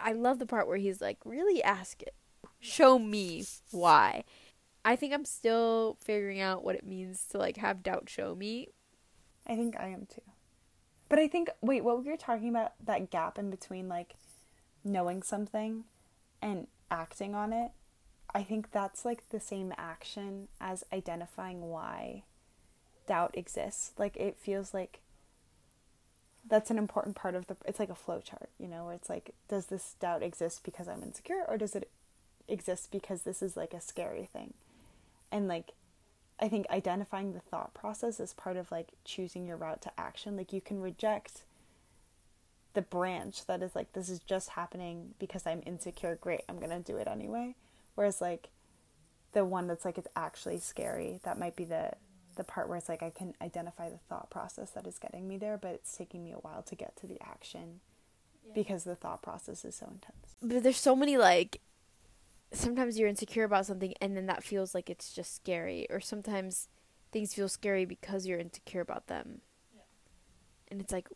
I 0.00 0.12
love 0.12 0.38
the 0.38 0.46
part 0.46 0.68
where 0.68 0.76
he's 0.76 1.00
like, 1.00 1.18
"Really 1.24 1.62
ask 1.62 2.02
it. 2.02 2.14
Show 2.62 2.98
me 2.98 3.44
why." 3.70 4.24
I 4.84 4.96
think 4.96 5.12
I'm 5.12 5.24
still 5.24 5.96
figuring 6.00 6.40
out 6.40 6.64
what 6.64 6.74
it 6.74 6.86
means 6.86 7.24
to 7.30 7.38
like 7.38 7.56
have 7.58 7.82
doubt 7.82 8.08
show 8.08 8.34
me. 8.34 8.68
I 9.46 9.54
think 9.54 9.78
I 9.78 9.88
am 9.88 10.06
too. 10.06 10.22
But 11.08 11.18
I 11.18 11.28
think 11.28 11.50
wait, 11.60 11.84
what 11.84 12.04
you're 12.04 12.16
talking 12.16 12.48
about 12.48 12.72
that 12.84 13.10
gap 13.10 13.38
in 13.38 13.50
between 13.50 13.88
like 13.88 14.14
knowing 14.84 15.22
something 15.22 15.84
and 16.40 16.66
acting 16.90 17.34
on 17.34 17.52
it, 17.52 17.70
I 18.34 18.42
think 18.42 18.72
that's 18.72 19.04
like 19.04 19.28
the 19.28 19.40
same 19.40 19.72
action 19.76 20.48
as 20.60 20.84
identifying 20.92 21.62
why 21.62 22.24
doubt 23.06 23.36
exists. 23.36 23.92
Like 23.98 24.16
it 24.16 24.38
feels 24.38 24.74
like 24.74 25.00
that's 26.48 26.70
an 26.70 26.78
important 26.78 27.14
part 27.14 27.34
of 27.34 27.46
the 27.46 27.56
it's 27.66 27.78
like 27.78 27.90
a 27.90 27.94
flow 27.94 28.20
chart, 28.20 28.50
you 28.58 28.66
know, 28.66 28.86
where 28.86 28.94
it's 28.94 29.08
like 29.08 29.34
does 29.48 29.66
this 29.66 29.94
doubt 30.00 30.22
exist 30.22 30.62
because 30.64 30.88
I'm 30.88 31.02
insecure 31.02 31.44
or 31.46 31.56
does 31.56 31.76
it 31.76 31.90
exist 32.52 32.90
because 32.90 33.22
this 33.22 33.42
is 33.42 33.56
like 33.56 33.74
a 33.74 33.80
scary 33.80 34.24
thing? 34.24 34.54
And 35.30 35.48
like 35.48 35.72
I 36.38 36.48
think 36.48 36.66
identifying 36.70 37.32
the 37.32 37.40
thought 37.40 37.72
process 37.72 38.18
is 38.18 38.34
part 38.34 38.56
of 38.56 38.72
like 38.72 38.88
choosing 39.04 39.46
your 39.46 39.56
route 39.56 39.82
to 39.82 39.92
action. 39.98 40.36
Like 40.36 40.52
you 40.52 40.60
can 40.60 40.80
reject 40.80 41.42
the 42.74 42.82
branch 42.82 43.46
that 43.46 43.62
is 43.62 43.74
like 43.74 43.92
this 43.92 44.08
is 44.08 44.20
just 44.20 44.50
happening 44.50 45.14
because 45.18 45.46
I'm 45.46 45.62
insecure. 45.66 46.16
Great, 46.20 46.42
I'm 46.48 46.58
going 46.58 46.70
to 46.70 46.80
do 46.80 46.96
it 46.96 47.06
anyway. 47.06 47.54
Whereas 47.94 48.20
like 48.20 48.48
the 49.32 49.44
one 49.44 49.66
that's 49.66 49.84
like 49.84 49.98
it's 49.98 50.08
actually 50.16 50.58
scary. 50.58 51.20
That 51.24 51.38
might 51.38 51.56
be 51.56 51.64
the 51.64 51.92
the 52.34 52.44
part 52.44 52.68
where 52.68 52.78
it's 52.78 52.88
like 52.88 53.02
I 53.02 53.10
can 53.10 53.34
identify 53.42 53.90
the 53.90 53.98
thought 54.08 54.30
process 54.30 54.70
that 54.70 54.86
is 54.86 54.98
getting 54.98 55.28
me 55.28 55.36
there, 55.36 55.58
but 55.58 55.72
it's 55.72 55.96
taking 55.96 56.24
me 56.24 56.32
a 56.32 56.36
while 56.36 56.62
to 56.62 56.74
get 56.74 56.96
to 56.96 57.06
the 57.06 57.20
action 57.22 57.80
because 58.54 58.84
the 58.84 58.96
thought 58.96 59.22
process 59.22 59.64
is 59.64 59.76
so 59.76 59.86
intense. 59.86 60.34
But 60.42 60.62
there's 60.62 60.78
so 60.78 60.96
many 60.96 61.16
like 61.16 61.60
sometimes 62.52 62.98
you're 62.98 63.08
insecure 63.08 63.44
about 63.44 63.66
something 63.66 63.94
and 64.00 64.16
then 64.16 64.26
that 64.26 64.44
feels 64.44 64.74
like 64.74 64.90
it's 64.90 65.12
just 65.12 65.34
scary 65.34 65.86
or 65.90 66.00
sometimes 66.00 66.68
things 67.10 67.34
feel 67.34 67.48
scary 67.48 67.84
because 67.84 68.26
you're 68.26 68.38
insecure 68.38 68.80
about 68.80 69.06
them. 69.06 69.40
And 70.68 70.80
it's 70.80 70.92
like 70.92 71.08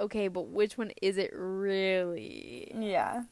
okay, 0.00 0.28
but 0.28 0.48
which 0.48 0.78
one 0.78 0.90
is 1.02 1.18
it 1.18 1.30
really? 1.34 2.72
Yeah. 2.74 3.22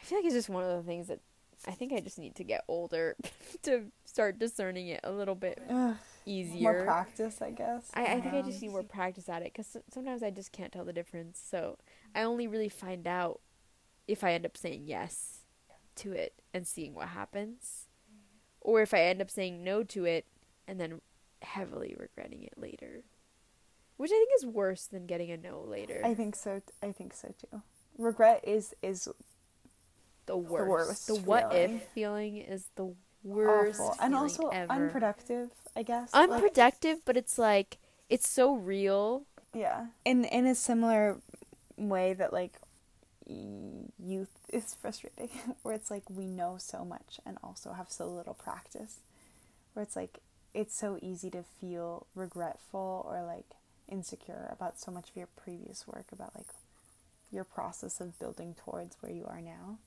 I 0.00 0.04
feel 0.04 0.18
like 0.18 0.24
it's 0.26 0.34
just 0.34 0.48
one 0.48 0.64
of 0.64 0.76
the 0.76 0.82
things 0.82 1.08
that 1.08 1.20
I 1.66 1.72
think 1.72 1.92
I 1.92 2.00
just 2.00 2.18
need 2.18 2.34
to 2.36 2.44
get 2.44 2.64
older 2.68 3.16
to 3.62 3.86
start 4.04 4.38
discerning 4.38 4.88
it 4.88 5.00
a 5.02 5.10
little 5.10 5.34
bit 5.34 5.60
Ugh, 5.68 5.96
easier. 6.26 6.60
more 6.60 6.84
practice, 6.84 7.40
I 7.42 7.50
guess. 7.50 7.90
I, 7.94 8.04
I 8.04 8.20
think 8.20 8.34
I 8.34 8.42
just 8.42 8.60
need 8.62 8.70
more 8.70 8.82
practice 8.82 9.28
at 9.28 9.42
it 9.42 9.52
because 9.52 9.76
sometimes 9.92 10.22
I 10.22 10.30
just 10.30 10.52
can't 10.52 10.72
tell 10.72 10.84
the 10.84 10.92
difference. 10.92 11.42
So 11.50 11.78
I 12.14 12.22
only 12.22 12.46
really 12.46 12.68
find 12.68 13.06
out 13.06 13.40
if 14.06 14.22
I 14.22 14.32
end 14.32 14.44
up 14.46 14.56
saying 14.56 14.82
yes 14.84 15.33
to 15.96 16.12
it 16.12 16.34
and 16.52 16.66
seeing 16.66 16.94
what 16.94 17.08
happens, 17.08 17.86
or 18.60 18.82
if 18.82 18.92
I 18.94 19.00
end 19.02 19.20
up 19.20 19.30
saying 19.30 19.62
no 19.64 19.82
to 19.84 20.04
it 20.04 20.26
and 20.66 20.80
then 20.80 21.00
heavily 21.42 21.94
regretting 21.98 22.42
it 22.42 22.54
later, 22.56 23.02
which 23.96 24.10
I 24.10 24.14
think 24.14 24.30
is 24.38 24.46
worse 24.46 24.86
than 24.86 25.06
getting 25.06 25.30
a 25.30 25.36
no 25.36 25.60
later. 25.60 26.00
I 26.04 26.14
think 26.14 26.34
so. 26.36 26.62
I 26.82 26.92
think 26.92 27.12
so 27.14 27.34
too. 27.38 27.62
Regret 27.98 28.40
is 28.46 28.74
is 28.82 29.08
the 30.26 30.36
worst. 30.36 30.64
The, 30.64 30.70
worst 30.70 31.06
The 31.06 31.14
what 31.16 31.50
feeling. 31.52 31.74
if 31.76 31.82
feeling 31.88 32.36
is 32.38 32.66
the 32.76 32.94
worst 33.22 33.80
awful 33.80 33.96
and 34.00 34.14
also 34.14 34.48
ever. 34.48 34.72
unproductive. 34.72 35.50
I 35.76 35.82
guess. 35.82 36.12
Like, 36.14 36.30
Unproductive, 36.30 37.04
but 37.04 37.16
it's 37.16 37.38
like 37.38 37.78
it's 38.08 38.28
so 38.28 38.54
real. 38.54 39.26
yeah. 39.52 39.86
In 40.04 40.24
in 40.24 40.46
a 40.46 40.54
similar 40.54 41.20
way 41.76 42.14
that 42.14 42.32
like 42.32 42.58
youth 43.26 44.43
is 44.54 44.74
frustrating, 44.74 45.30
where 45.62 45.74
it's 45.74 45.90
like 45.90 46.08
we 46.08 46.26
know 46.26 46.56
so 46.58 46.84
much 46.84 47.20
and 47.26 47.38
also 47.42 47.72
have 47.72 47.90
so 47.90 48.06
little 48.08 48.34
practice, 48.34 48.98
where 49.72 49.82
it's 49.82 49.96
like 49.96 50.20
it's 50.54 50.76
so 50.76 50.98
easy 51.02 51.30
to 51.30 51.44
feel 51.60 52.06
regretful 52.14 53.04
or 53.08 53.22
like 53.22 53.56
insecure 53.90 54.48
about 54.50 54.78
so 54.78 54.90
much 54.90 55.10
of 55.10 55.16
your 55.16 55.28
previous 55.36 55.86
work 55.86 56.06
about 56.12 56.34
like 56.36 56.46
your 57.32 57.44
process 57.44 58.00
of 58.00 58.18
building 58.18 58.54
towards 58.54 58.96
where 59.00 59.12
you 59.12 59.26
are 59.26 59.40
now. 59.40 59.78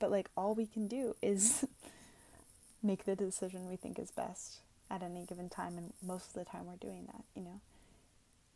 But 0.00 0.10
like 0.10 0.28
all 0.36 0.54
we 0.54 0.66
can 0.66 0.88
do 0.88 1.14
is 1.22 1.64
make 2.82 3.04
the 3.04 3.14
decision 3.14 3.68
we 3.70 3.76
think 3.76 3.98
is 3.98 4.10
best 4.10 4.58
at 4.90 5.02
any 5.02 5.24
given 5.24 5.48
time 5.48 5.78
and 5.78 5.92
most 6.04 6.28
of 6.28 6.34
the 6.34 6.44
time 6.44 6.66
we're 6.66 6.76
doing 6.76 7.06
that, 7.06 7.22
you 7.34 7.42
know. 7.42 7.60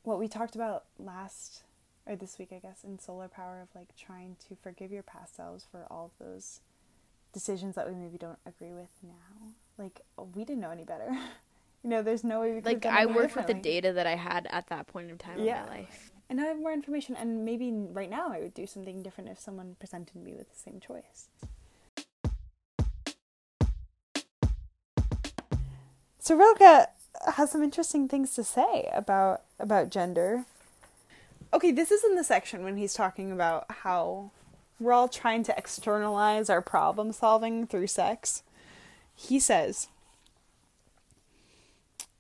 What 0.02 0.18
we 0.18 0.26
talked 0.26 0.56
about 0.56 0.84
last 0.98 1.62
or 2.08 2.16
this 2.16 2.38
week 2.38 2.48
I 2.52 2.58
guess 2.58 2.82
in 2.84 2.98
solar 2.98 3.28
power 3.28 3.60
of 3.60 3.68
like 3.74 3.94
trying 3.96 4.36
to 4.48 4.56
forgive 4.56 4.90
your 4.90 5.02
past 5.02 5.36
selves 5.36 5.66
for 5.70 5.86
all 5.90 6.06
of 6.06 6.26
those 6.26 6.60
decisions 7.32 7.74
that 7.76 7.88
we 7.88 7.94
maybe 7.94 8.18
don't 8.18 8.38
agree 8.46 8.72
with 8.72 8.90
now. 9.02 9.52
Like 9.76 10.00
we 10.34 10.44
didn't 10.44 10.60
know 10.60 10.70
any 10.70 10.84
better. 10.84 11.08
you 11.84 11.90
know, 11.90 12.02
there's 12.02 12.24
no 12.24 12.40
way 12.40 12.50
we 12.52 12.56
could 12.62 12.84
Like 12.84 12.86
I 12.86 13.06
worked 13.06 13.36
with 13.36 13.46
the 13.46 13.54
data 13.54 13.92
that 13.92 14.06
I 14.06 14.16
had 14.16 14.46
at 14.50 14.68
that 14.68 14.86
point 14.86 15.10
in 15.10 15.18
time 15.18 15.38
Yeah. 15.38 15.62
in 15.62 15.68
my 15.68 15.76
life. 15.76 16.10
And 16.30 16.38
now 16.38 16.44
I 16.44 16.48
have 16.48 16.58
more 16.58 16.74
information, 16.74 17.16
and 17.16 17.44
maybe 17.46 17.72
right 17.72 18.10
now 18.10 18.30
I 18.30 18.40
would 18.40 18.52
do 18.52 18.66
something 18.66 19.02
different 19.02 19.30
if 19.30 19.40
someone 19.40 19.76
presented 19.80 20.16
me 20.16 20.34
with 20.34 20.50
the 20.50 20.58
same 20.58 20.78
choice. 20.78 21.28
So 26.18 26.36
Rilke 26.36 26.88
has 27.34 27.50
some 27.50 27.62
interesting 27.62 28.08
things 28.08 28.34
to 28.34 28.44
say 28.44 28.90
about 28.92 29.42
about 29.58 29.88
gender. 29.88 30.44
Okay, 31.52 31.72
this 31.72 31.90
is 31.90 32.04
in 32.04 32.14
the 32.14 32.24
section 32.24 32.62
when 32.62 32.76
he's 32.76 32.92
talking 32.92 33.32
about 33.32 33.66
how 33.82 34.30
we're 34.78 34.92
all 34.92 35.08
trying 35.08 35.42
to 35.44 35.56
externalize 35.56 36.50
our 36.50 36.60
problem 36.60 37.12
solving 37.12 37.66
through 37.66 37.86
sex. 37.86 38.42
He 39.14 39.40
says 39.40 39.88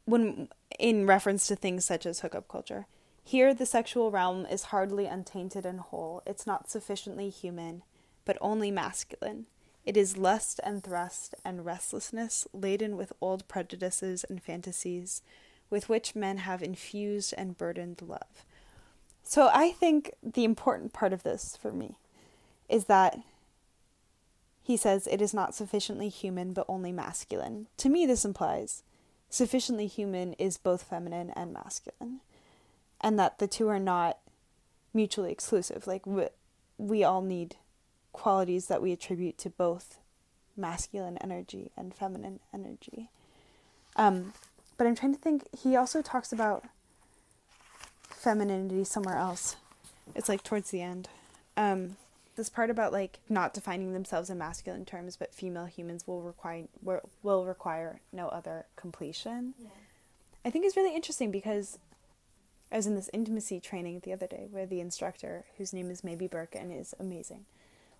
when 0.06 0.48
in 0.78 1.06
reference 1.06 1.46
to 1.46 1.56
things 1.56 1.84
such 1.84 2.06
as 2.06 2.20
hookup 2.20 2.48
culture. 2.48 2.86
Here, 3.22 3.52
the 3.52 3.66
sexual 3.66 4.10
realm 4.10 4.46
is 4.46 4.64
hardly 4.64 5.04
untainted 5.04 5.66
and 5.66 5.80
whole. 5.80 6.22
It's 6.26 6.46
not 6.46 6.70
sufficiently 6.70 7.28
human, 7.28 7.82
but 8.24 8.38
only 8.40 8.70
masculine. 8.70 9.44
It 9.84 9.98
is 9.98 10.16
lust 10.16 10.60
and 10.64 10.82
thrust 10.82 11.34
and 11.44 11.66
restlessness, 11.66 12.46
laden 12.54 12.96
with 12.96 13.12
old 13.20 13.46
prejudices 13.48 14.24
and 14.24 14.42
fantasies, 14.42 15.20
with 15.68 15.90
which 15.90 16.14
men 16.14 16.38
have 16.38 16.62
infused 16.62 17.34
and 17.36 17.58
burdened 17.58 18.00
love. 18.00 18.46
So, 19.30 19.50
I 19.52 19.72
think 19.72 20.14
the 20.22 20.44
important 20.44 20.94
part 20.94 21.12
of 21.12 21.22
this 21.22 21.54
for 21.60 21.70
me 21.70 21.98
is 22.66 22.86
that 22.86 23.18
he 24.62 24.74
says 24.74 25.06
it 25.06 25.20
is 25.20 25.34
not 25.34 25.54
sufficiently 25.54 26.08
human, 26.08 26.54
but 26.54 26.64
only 26.66 26.92
masculine. 26.92 27.66
To 27.76 27.90
me, 27.90 28.06
this 28.06 28.24
implies 28.24 28.84
sufficiently 29.28 29.86
human 29.86 30.32
is 30.38 30.56
both 30.56 30.82
feminine 30.82 31.28
and 31.36 31.52
masculine 31.52 32.20
and 33.02 33.18
that 33.18 33.38
the 33.38 33.46
two 33.46 33.68
are 33.68 33.78
not 33.78 34.16
mutually 34.94 35.30
exclusive 35.30 35.86
like 35.86 36.06
we, 36.06 36.24
we 36.78 37.04
all 37.04 37.20
need 37.20 37.56
qualities 38.12 38.68
that 38.68 38.80
we 38.80 38.92
attribute 38.92 39.36
to 39.36 39.50
both 39.50 39.98
masculine 40.56 41.18
energy 41.18 41.70
and 41.76 41.94
feminine 41.94 42.40
energy 42.54 43.10
um, 43.96 44.32
but 44.78 44.86
i'm 44.86 44.94
trying 44.94 45.12
to 45.12 45.20
think 45.20 45.46
he 45.54 45.76
also 45.76 46.00
talks 46.00 46.32
about 46.32 46.64
femininity 48.18 48.84
somewhere 48.84 49.16
else. 49.16 49.56
It's 50.14 50.28
like 50.28 50.42
towards 50.42 50.70
the 50.70 50.82
end. 50.82 51.08
Um, 51.56 51.96
this 52.36 52.48
part 52.48 52.70
about 52.70 52.92
like 52.92 53.18
not 53.28 53.52
defining 53.52 53.92
themselves 53.92 54.30
in 54.30 54.38
masculine 54.38 54.84
terms 54.84 55.16
but 55.16 55.34
female 55.34 55.66
humans 55.66 56.06
will 56.06 56.22
require 56.22 56.64
will, 57.22 57.44
require 57.44 58.00
no 58.12 58.28
other 58.28 58.66
completion. 58.76 59.54
I 60.44 60.50
think 60.50 60.64
is 60.64 60.76
really 60.76 60.94
interesting 60.94 61.30
because 61.30 61.78
i 62.70 62.76
was 62.76 62.86
in 62.86 62.94
this 62.94 63.10
intimacy 63.14 63.58
training 63.58 64.00
the 64.04 64.12
other 64.12 64.26
day 64.26 64.46
where 64.50 64.66
the 64.66 64.80
instructor 64.80 65.46
whose 65.56 65.72
name 65.72 65.90
is 65.90 66.04
maybe 66.04 66.26
burke 66.26 66.54
and 66.54 66.70
is 66.70 66.94
amazing 67.00 67.46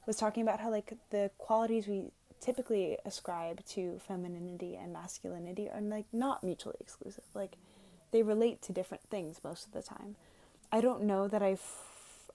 was 0.08 0.16
talking 0.16 0.42
about 0.42 0.58
how 0.58 0.70
like 0.70 0.94
the 1.10 1.30
qualities 1.38 1.86
we 1.86 2.10
typically 2.40 2.96
ascribe 3.04 3.64
to 3.66 4.00
femininity 4.06 4.74
and 4.74 4.92
masculinity 4.92 5.68
are 5.68 5.80
like 5.80 6.06
not 6.12 6.42
mutually 6.42 6.76
exclusive. 6.80 7.24
Like 7.34 7.56
they 8.10 8.22
relate 8.22 8.62
to 8.62 8.72
different 8.72 9.02
things 9.10 9.40
most 9.44 9.66
of 9.66 9.72
the 9.72 9.82
time 9.82 10.16
i 10.72 10.80
don't 10.80 11.02
know 11.02 11.28
that 11.28 11.42
i've 11.42 11.62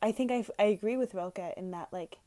I 0.04 0.12
think 0.12 0.32
I 0.32 0.46
I 0.60 0.66
agree 0.66 0.98
with 0.98 1.14
Rilke 1.14 1.54
in 1.56 1.72
that 1.72 1.88
like 1.94 2.18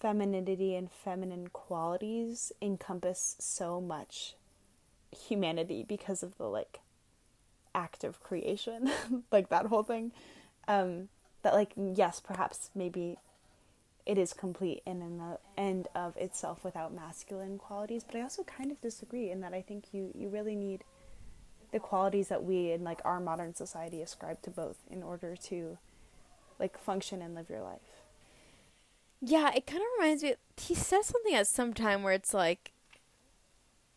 femininity 0.00 0.74
and 0.74 0.90
feminine 0.90 1.46
qualities 1.52 2.50
encompass 2.60 3.36
so 3.38 3.80
much 3.80 4.34
humanity 5.16 5.84
because 5.86 6.24
of 6.24 6.36
the 6.36 6.48
like 6.48 6.80
act 7.76 8.02
of 8.02 8.20
creation, 8.20 8.90
like 9.30 9.50
that 9.50 9.66
whole 9.66 9.84
thing. 9.84 10.10
Um, 10.66 11.10
that 11.42 11.54
like 11.54 11.74
yes, 11.76 12.18
perhaps 12.18 12.70
maybe 12.74 13.18
it 14.04 14.18
is 14.18 14.32
complete 14.32 14.82
and 14.84 15.00
in 15.00 15.20
and 15.20 15.38
end 15.56 15.86
of 15.94 16.16
itself 16.16 16.64
without 16.64 16.92
masculine 16.92 17.56
qualities, 17.56 18.02
but 18.02 18.16
I 18.16 18.22
also 18.22 18.42
kind 18.42 18.72
of 18.72 18.80
disagree 18.80 19.30
in 19.30 19.42
that 19.42 19.54
I 19.54 19.62
think 19.62 19.84
you 19.92 20.10
you 20.12 20.28
really 20.28 20.56
need 20.56 20.82
the 21.72 21.80
qualities 21.80 22.28
that 22.28 22.44
we 22.44 22.72
in 22.72 22.84
like 22.84 23.00
our 23.04 23.20
modern 23.20 23.54
society 23.54 24.02
ascribe 24.02 24.42
to 24.42 24.50
both 24.50 24.78
in 24.90 25.02
order 25.02 25.36
to 25.36 25.78
like 26.58 26.78
function 26.78 27.22
and 27.22 27.34
live 27.34 27.48
your 27.48 27.62
life. 27.62 27.80
Yeah, 29.20 29.50
it 29.54 29.66
kind 29.66 29.82
of 29.82 29.88
reminds 29.98 30.22
me. 30.22 30.34
He 30.56 30.74
says 30.74 31.06
something 31.06 31.34
at 31.34 31.46
some 31.46 31.74
time 31.74 32.02
where 32.02 32.14
it's 32.14 32.34
like, 32.34 32.72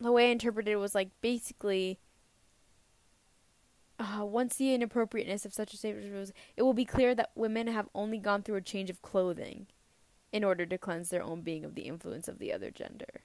the 0.00 0.12
way 0.12 0.28
I 0.28 0.32
interpreted 0.32 0.72
it 0.72 0.76
was 0.76 0.94
like 0.94 1.08
basically, 1.20 1.98
uh, 3.98 4.24
once 4.24 4.56
the 4.56 4.74
inappropriateness 4.74 5.44
of 5.44 5.54
such 5.54 5.72
a 5.72 5.76
statement 5.76 6.12
was, 6.14 6.32
it 6.56 6.62
will 6.62 6.74
be 6.74 6.84
clear 6.84 7.14
that 7.14 7.30
women 7.34 7.68
have 7.68 7.88
only 7.94 8.18
gone 8.18 8.42
through 8.42 8.56
a 8.56 8.60
change 8.60 8.90
of 8.90 9.00
clothing, 9.02 9.66
in 10.34 10.42
order 10.42 10.66
to 10.66 10.76
cleanse 10.76 11.10
their 11.10 11.22
own 11.22 11.42
being 11.42 11.64
of 11.64 11.76
the 11.76 11.82
influence 11.82 12.26
of 12.26 12.40
the 12.40 12.52
other 12.52 12.68
gender. 12.68 13.22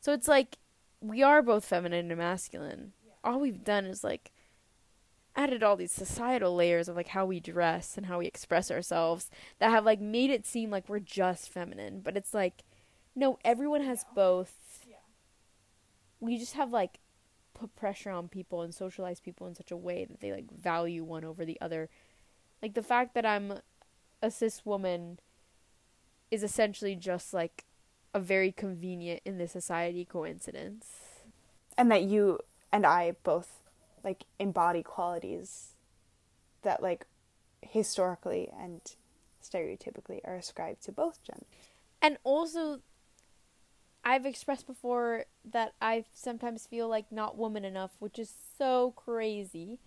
So 0.00 0.14
it's 0.14 0.26
like 0.26 0.56
we 1.02 1.22
are 1.22 1.42
both 1.42 1.66
feminine 1.66 2.10
and 2.10 2.18
masculine. 2.18 2.94
All 3.24 3.40
we've 3.40 3.64
done 3.64 3.84
is 3.84 4.02
like 4.02 4.32
added 5.34 5.62
all 5.62 5.76
these 5.76 5.92
societal 5.92 6.54
layers 6.54 6.88
of 6.88 6.96
like 6.96 7.08
how 7.08 7.24
we 7.24 7.40
dress 7.40 7.96
and 7.96 8.06
how 8.06 8.18
we 8.18 8.26
express 8.26 8.70
ourselves 8.70 9.30
that 9.58 9.70
have 9.70 9.84
like 9.84 10.00
made 10.00 10.30
it 10.30 10.46
seem 10.46 10.70
like 10.70 10.88
we're 10.88 10.98
just 10.98 11.50
feminine. 11.50 12.00
But 12.00 12.16
it's 12.16 12.34
like 12.34 12.64
no 13.14 13.38
everyone 13.44 13.82
has 13.82 14.04
both. 14.14 14.86
We 16.20 16.38
just 16.38 16.54
have 16.54 16.70
like 16.70 17.00
put 17.54 17.74
pressure 17.74 18.10
on 18.10 18.28
people 18.28 18.62
and 18.62 18.74
socialize 18.74 19.20
people 19.20 19.46
in 19.46 19.54
such 19.54 19.70
a 19.70 19.76
way 19.76 20.04
that 20.04 20.20
they 20.20 20.32
like 20.32 20.50
value 20.50 21.04
one 21.04 21.24
over 21.24 21.44
the 21.44 21.60
other. 21.60 21.88
Like 22.62 22.74
the 22.74 22.82
fact 22.82 23.14
that 23.14 23.26
i'm 23.26 23.54
a 24.22 24.30
cis 24.30 24.64
woman 24.64 25.18
is 26.30 26.42
essentially 26.42 26.94
just 26.94 27.34
like 27.34 27.64
a 28.14 28.20
very 28.20 28.52
convenient 28.52 29.20
in 29.24 29.38
this 29.38 29.52
society 29.52 30.04
coincidence. 30.04 30.86
And 31.76 31.90
that 31.90 32.02
you 32.02 32.38
and 32.72 32.86
I 32.86 33.14
both 33.22 33.60
like 34.02 34.24
embody 34.38 34.82
qualities 34.82 35.74
that 36.62 36.82
like 36.82 37.06
historically 37.60 38.50
and 38.58 38.80
stereotypically 39.42 40.20
are 40.24 40.36
ascribed 40.36 40.82
to 40.84 40.92
both 40.92 41.22
genders. 41.22 41.46
And 42.00 42.18
also 42.24 42.80
I've 44.04 44.26
expressed 44.26 44.66
before 44.66 45.26
that 45.44 45.74
I 45.80 46.04
sometimes 46.12 46.66
feel 46.66 46.88
like 46.88 47.12
not 47.12 47.36
woman 47.38 47.64
enough, 47.64 47.92
which 48.00 48.18
is 48.18 48.32
so 48.58 48.92
crazy 48.96 49.78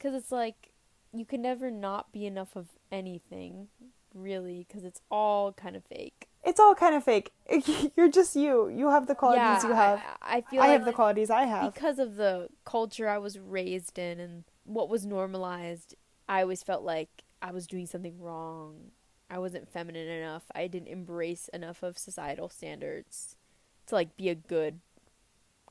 cuz 0.00 0.14
it's 0.14 0.32
like 0.32 0.72
you 1.12 1.24
can 1.24 1.42
never 1.42 1.70
not 1.70 2.12
be 2.12 2.26
enough 2.26 2.56
of 2.56 2.68
anything, 2.90 3.68
really, 4.12 4.64
cuz 4.64 4.84
it's 4.84 5.00
all 5.10 5.52
kind 5.52 5.76
of 5.76 5.84
fake. 5.84 6.25
It's 6.46 6.60
all 6.60 6.76
kind 6.76 6.94
of 6.94 7.02
fake. 7.02 7.32
You're 7.96 8.08
just 8.08 8.36
you. 8.36 8.68
You 8.68 8.88
have 8.90 9.08
the 9.08 9.16
qualities 9.16 9.64
yeah, 9.64 9.68
you 9.68 9.74
have. 9.74 10.02
I, 10.22 10.36
I 10.36 10.40
feel 10.42 10.60
I 10.60 10.68
like 10.68 10.78
have 10.78 10.84
the 10.84 10.92
qualities 10.92 11.28
I 11.28 11.44
have. 11.44 11.74
because 11.74 11.98
of 11.98 12.14
the 12.14 12.48
culture 12.64 13.08
I 13.08 13.18
was 13.18 13.38
raised 13.38 13.98
in 13.98 14.20
and 14.20 14.44
what 14.64 14.88
was 14.88 15.04
normalized, 15.04 15.96
I 16.28 16.42
always 16.42 16.62
felt 16.62 16.84
like 16.84 17.24
I 17.42 17.50
was 17.50 17.66
doing 17.66 17.86
something 17.86 18.20
wrong. 18.20 18.92
I 19.28 19.38
wasn't 19.38 19.68
feminine 19.68 20.08
enough. 20.08 20.44
I 20.54 20.68
didn't 20.68 20.86
embrace 20.86 21.48
enough 21.48 21.82
of 21.82 21.98
societal 21.98 22.48
standards 22.48 23.36
to 23.86 23.96
like 23.96 24.16
be 24.16 24.28
a 24.28 24.36
good 24.36 24.78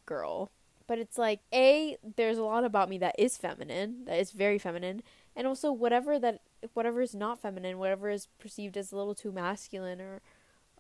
girl. 0.06 0.52
But 0.88 1.00
it's 1.00 1.18
like 1.18 1.40
a 1.54 1.98
there's 2.16 2.38
a 2.38 2.44
lot 2.44 2.66
about 2.66 2.90
me 2.90 2.98
that 3.00 3.16
is 3.18 3.38
feminine, 3.38 4.06
that 4.06 4.20
is 4.20 4.32
very 4.32 4.60
feminine, 4.60 5.04
and 5.36 5.48
also 5.48 5.72
whatever 5.72 6.20
that 6.20 6.42
whatever 6.74 7.02
is 7.02 7.16
not 7.16 7.42
feminine, 7.42 7.78
whatever 7.78 8.10
is 8.10 8.28
perceived 8.40 8.78
as 8.78 8.92
a 8.92 8.98
little 8.98 9.16
too 9.16 9.32
masculine 9.32 10.02
or 10.02 10.22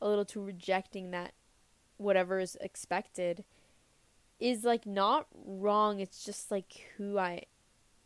a 0.05 0.07
little 0.07 0.25
too 0.25 0.41
rejecting 0.41 1.11
that 1.11 1.33
whatever 1.97 2.39
is 2.39 2.55
expected 2.61 3.43
is 4.39 4.63
like 4.63 4.85
not 4.85 5.27
wrong. 5.33 5.99
It's 5.99 6.23
just 6.23 6.51
like 6.51 6.91
who 6.97 7.17
I 7.17 7.43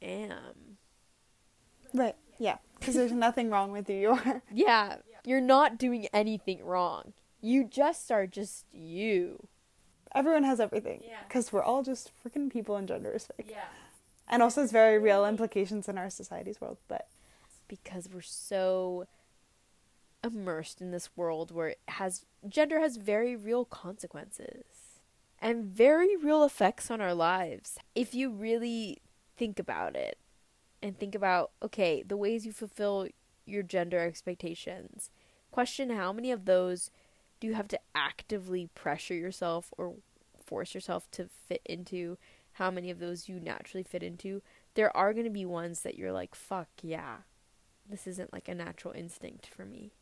am. 0.02 0.78
Right. 1.94 2.16
Yeah. 2.38 2.58
Because 2.80 2.96
there's 2.96 3.12
nothing 3.28 3.50
wrong 3.50 3.72
with 3.72 3.88
who 3.88 3.94
you 3.94 4.12
are. 4.12 4.42
Yeah, 4.52 4.98
you're 5.26 5.42
not 5.42 5.78
doing 5.78 6.08
anything 6.14 6.64
wrong. 6.64 7.14
You 7.42 7.66
just 7.66 8.12
are 8.12 8.28
just 8.28 8.66
you. 8.72 9.48
Everyone 10.16 10.44
has 10.44 10.60
everything. 10.60 11.02
Yeah. 11.06 11.18
Because 11.28 11.52
we're 11.52 11.64
all 11.64 11.84
just 11.84 12.12
freaking 12.24 12.52
people 12.52 12.76
and 12.76 12.88
gender 12.88 13.12
is 13.12 13.28
fake. 13.28 13.48
Yeah. 13.52 13.66
And 14.28 14.42
also, 14.42 14.64
it's 14.64 14.72
very 14.72 14.98
real 15.00 15.26
implications 15.26 15.90
in 15.90 15.98
our 15.98 16.10
society's 16.10 16.62
world. 16.62 16.78
But 16.88 17.08
Because 17.68 18.08
we're 18.12 18.22
so 18.22 19.06
immersed 20.24 20.82
in 20.82 20.92
this 20.92 21.10
world 21.16 21.52
where 21.52 21.70
it 21.70 21.80
has 21.88 22.26
gender 22.48 22.80
has 22.80 22.98
very 22.98 23.36
real 23.36 23.66
consequences 23.66 24.66
and 25.40 25.66
very 25.66 26.16
real 26.18 26.44
effects 26.44 26.92
on 26.92 27.02
our 27.02 27.14
lives. 27.14 27.78
If 27.96 28.14
you 28.14 28.32
really 28.32 29.02
think 29.38 29.60
about 29.60 29.96
it 29.96 30.18
and 30.82 30.98
think 30.98 31.16
about 31.16 31.52
okay, 31.64 32.04
the 32.04 32.18
ways 32.18 32.46
you 32.46 32.52
fulfill 32.52 33.08
your 33.46 33.64
gender 33.64 34.00
expectations, 34.00 35.10
question 35.52 35.90
how 35.90 36.12
many 36.14 36.32
of 36.32 36.46
those 36.46 36.92
do 37.40 37.48
you 37.48 37.54
have 37.54 37.68
to 37.70 37.80
actively 37.96 38.70
pressure 38.76 39.14
yourself 39.14 39.74
or 39.78 39.96
force 40.46 40.74
yourself 40.74 41.10
to 41.12 41.30
fit 41.48 41.62
into? 41.66 42.18
How 42.54 42.70
many 42.70 42.90
of 42.90 43.00
those 43.00 43.30
you 43.30 43.40
naturally 43.40 43.84
fit 43.84 44.04
into? 44.04 44.42
There 44.74 44.96
are 44.96 45.14
going 45.14 45.26
to 45.26 45.32
be 45.32 45.46
ones 45.46 45.82
that 45.82 45.98
you're 45.98 46.12
like, 46.12 46.36
fuck 46.36 46.68
yeah, 46.82 47.18
this 47.90 48.06
isn't 48.06 48.34
like 48.34 48.50
a 48.50 48.56
natural 48.56 48.94
instinct 48.94 49.48
for 49.48 49.66
me. 49.66 49.94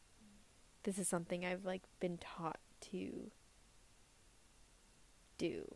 This 0.88 1.00
is 1.00 1.10
something 1.10 1.46
I've 1.46 1.66
like 1.66 1.82
been 2.00 2.18
taught 2.18 2.60
to 2.92 3.30
do. 5.38 5.76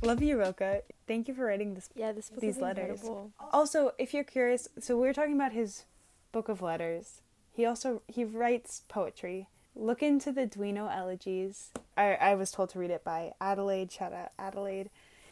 love 0.00 0.22
you, 0.22 0.38
Roka. 0.38 0.82
Thank 1.08 1.26
you 1.26 1.34
for 1.34 1.46
writing 1.46 1.74
this. 1.74 1.90
Yeah, 1.96 2.12
this 2.12 2.30
book 2.30 2.38
These 2.38 2.58
letters. 2.58 3.00
incredible. 3.00 3.32
Also, 3.52 3.94
if 3.98 4.14
you're 4.14 4.22
curious, 4.22 4.68
so 4.78 4.96
we 4.96 5.08
are 5.08 5.12
talking 5.12 5.34
about 5.34 5.50
his 5.50 5.86
book 6.30 6.48
of 6.48 6.62
letters. 6.62 7.20
He 7.52 7.66
also 7.66 8.02
he 8.06 8.24
writes 8.24 8.82
poetry. 8.86 9.48
Look 9.74 10.04
into 10.04 10.30
the 10.30 10.46
Duino 10.46 10.86
elegies. 10.86 11.72
I 11.96 12.14
I 12.14 12.36
was 12.36 12.52
told 12.52 12.70
to 12.70 12.78
read 12.78 12.92
it 12.92 13.02
by 13.02 13.32
Adelaide. 13.40 13.90
Shout 13.90 14.12
out 14.12 14.30
Adelaide. 14.38 14.88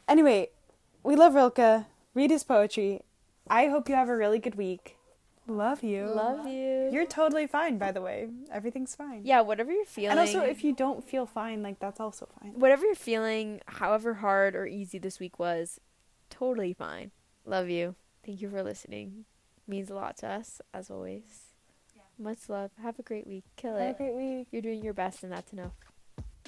Anyway, 0.08 0.50
we 1.04 1.14
love 1.14 1.36
Rilke. 1.36 1.84
Read 2.12 2.32
his 2.32 2.42
poetry. 2.42 3.02
I 3.48 3.68
hope 3.68 3.88
you 3.88 3.94
have 3.94 4.08
a 4.08 4.16
really 4.16 4.40
good 4.40 4.56
week. 4.56 4.97
Love 5.48 5.82
you. 5.82 6.04
Love 6.06 6.46
you. 6.46 6.90
You're 6.92 7.06
totally 7.06 7.46
fine, 7.46 7.78
by 7.78 7.90
the 7.90 8.02
way. 8.02 8.28
Everything's 8.52 8.94
fine. 8.94 9.22
yeah, 9.24 9.40
whatever 9.40 9.72
you're 9.72 9.84
feeling. 9.86 10.10
And 10.10 10.20
also, 10.20 10.40
if 10.42 10.62
you 10.62 10.72
don't 10.74 11.02
feel 11.02 11.24
fine, 11.26 11.62
like 11.62 11.78
that's 11.80 11.98
also 12.00 12.28
fine. 12.40 12.52
whatever 12.52 12.84
you're 12.84 12.94
feeling, 12.94 13.60
however 13.66 14.14
hard 14.14 14.54
or 14.54 14.66
easy 14.66 14.98
this 14.98 15.18
week 15.18 15.38
was, 15.38 15.80
totally 16.30 16.74
fine. 16.74 17.10
Love 17.46 17.68
you. 17.70 17.94
Thank 18.24 18.42
you 18.42 18.50
for 18.50 18.62
listening. 18.62 19.24
Means 19.66 19.90
a 19.90 19.94
lot 19.94 20.18
to 20.18 20.28
us, 20.28 20.60
as 20.74 20.90
always. 20.90 21.44
Much 22.18 22.48
love. 22.48 22.70
Have 22.82 22.98
a 22.98 23.02
great 23.02 23.26
week. 23.26 23.44
Kill 23.56 23.72
Have 23.76 23.80
a 23.80 23.88
it. 23.90 23.96
great 23.96 24.14
week. 24.14 24.48
You're 24.50 24.62
doing 24.62 24.82
your 24.82 24.92
best, 24.94 25.22
and 25.22 25.32
that's 25.32 25.52
enough. 25.52 25.72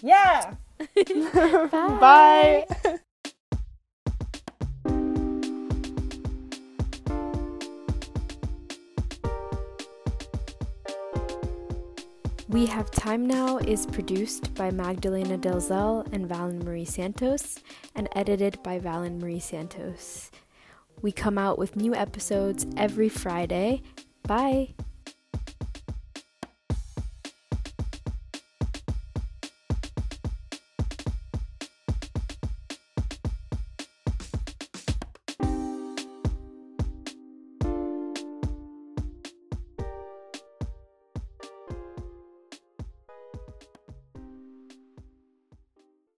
Yeah. 0.03 0.57
Bye. 1.71 2.67
Bye. 2.83 2.99
We 12.51 12.67
Have 12.67 12.91
Time 12.91 13.29
Now 13.29 13.59
is 13.59 13.87
produced 13.87 14.55
by 14.55 14.73
Magdalena 14.73 15.39
Delzell 15.39 16.13
and 16.13 16.29
Valen 16.29 16.65
Marie 16.65 16.85
Santos 16.85 17.61
and 17.95 18.09
edited 18.17 18.61
by 18.65 18.81
Valen 18.81 19.21
Marie 19.21 19.39
Santos. 19.39 20.33
We 21.01 21.13
come 21.13 21.39
out 21.39 21.61
with 21.61 21.77
new 21.77 21.95
episodes 21.95 22.67
every 22.77 23.09
Friday. 23.09 23.83
Bye! 24.25 24.75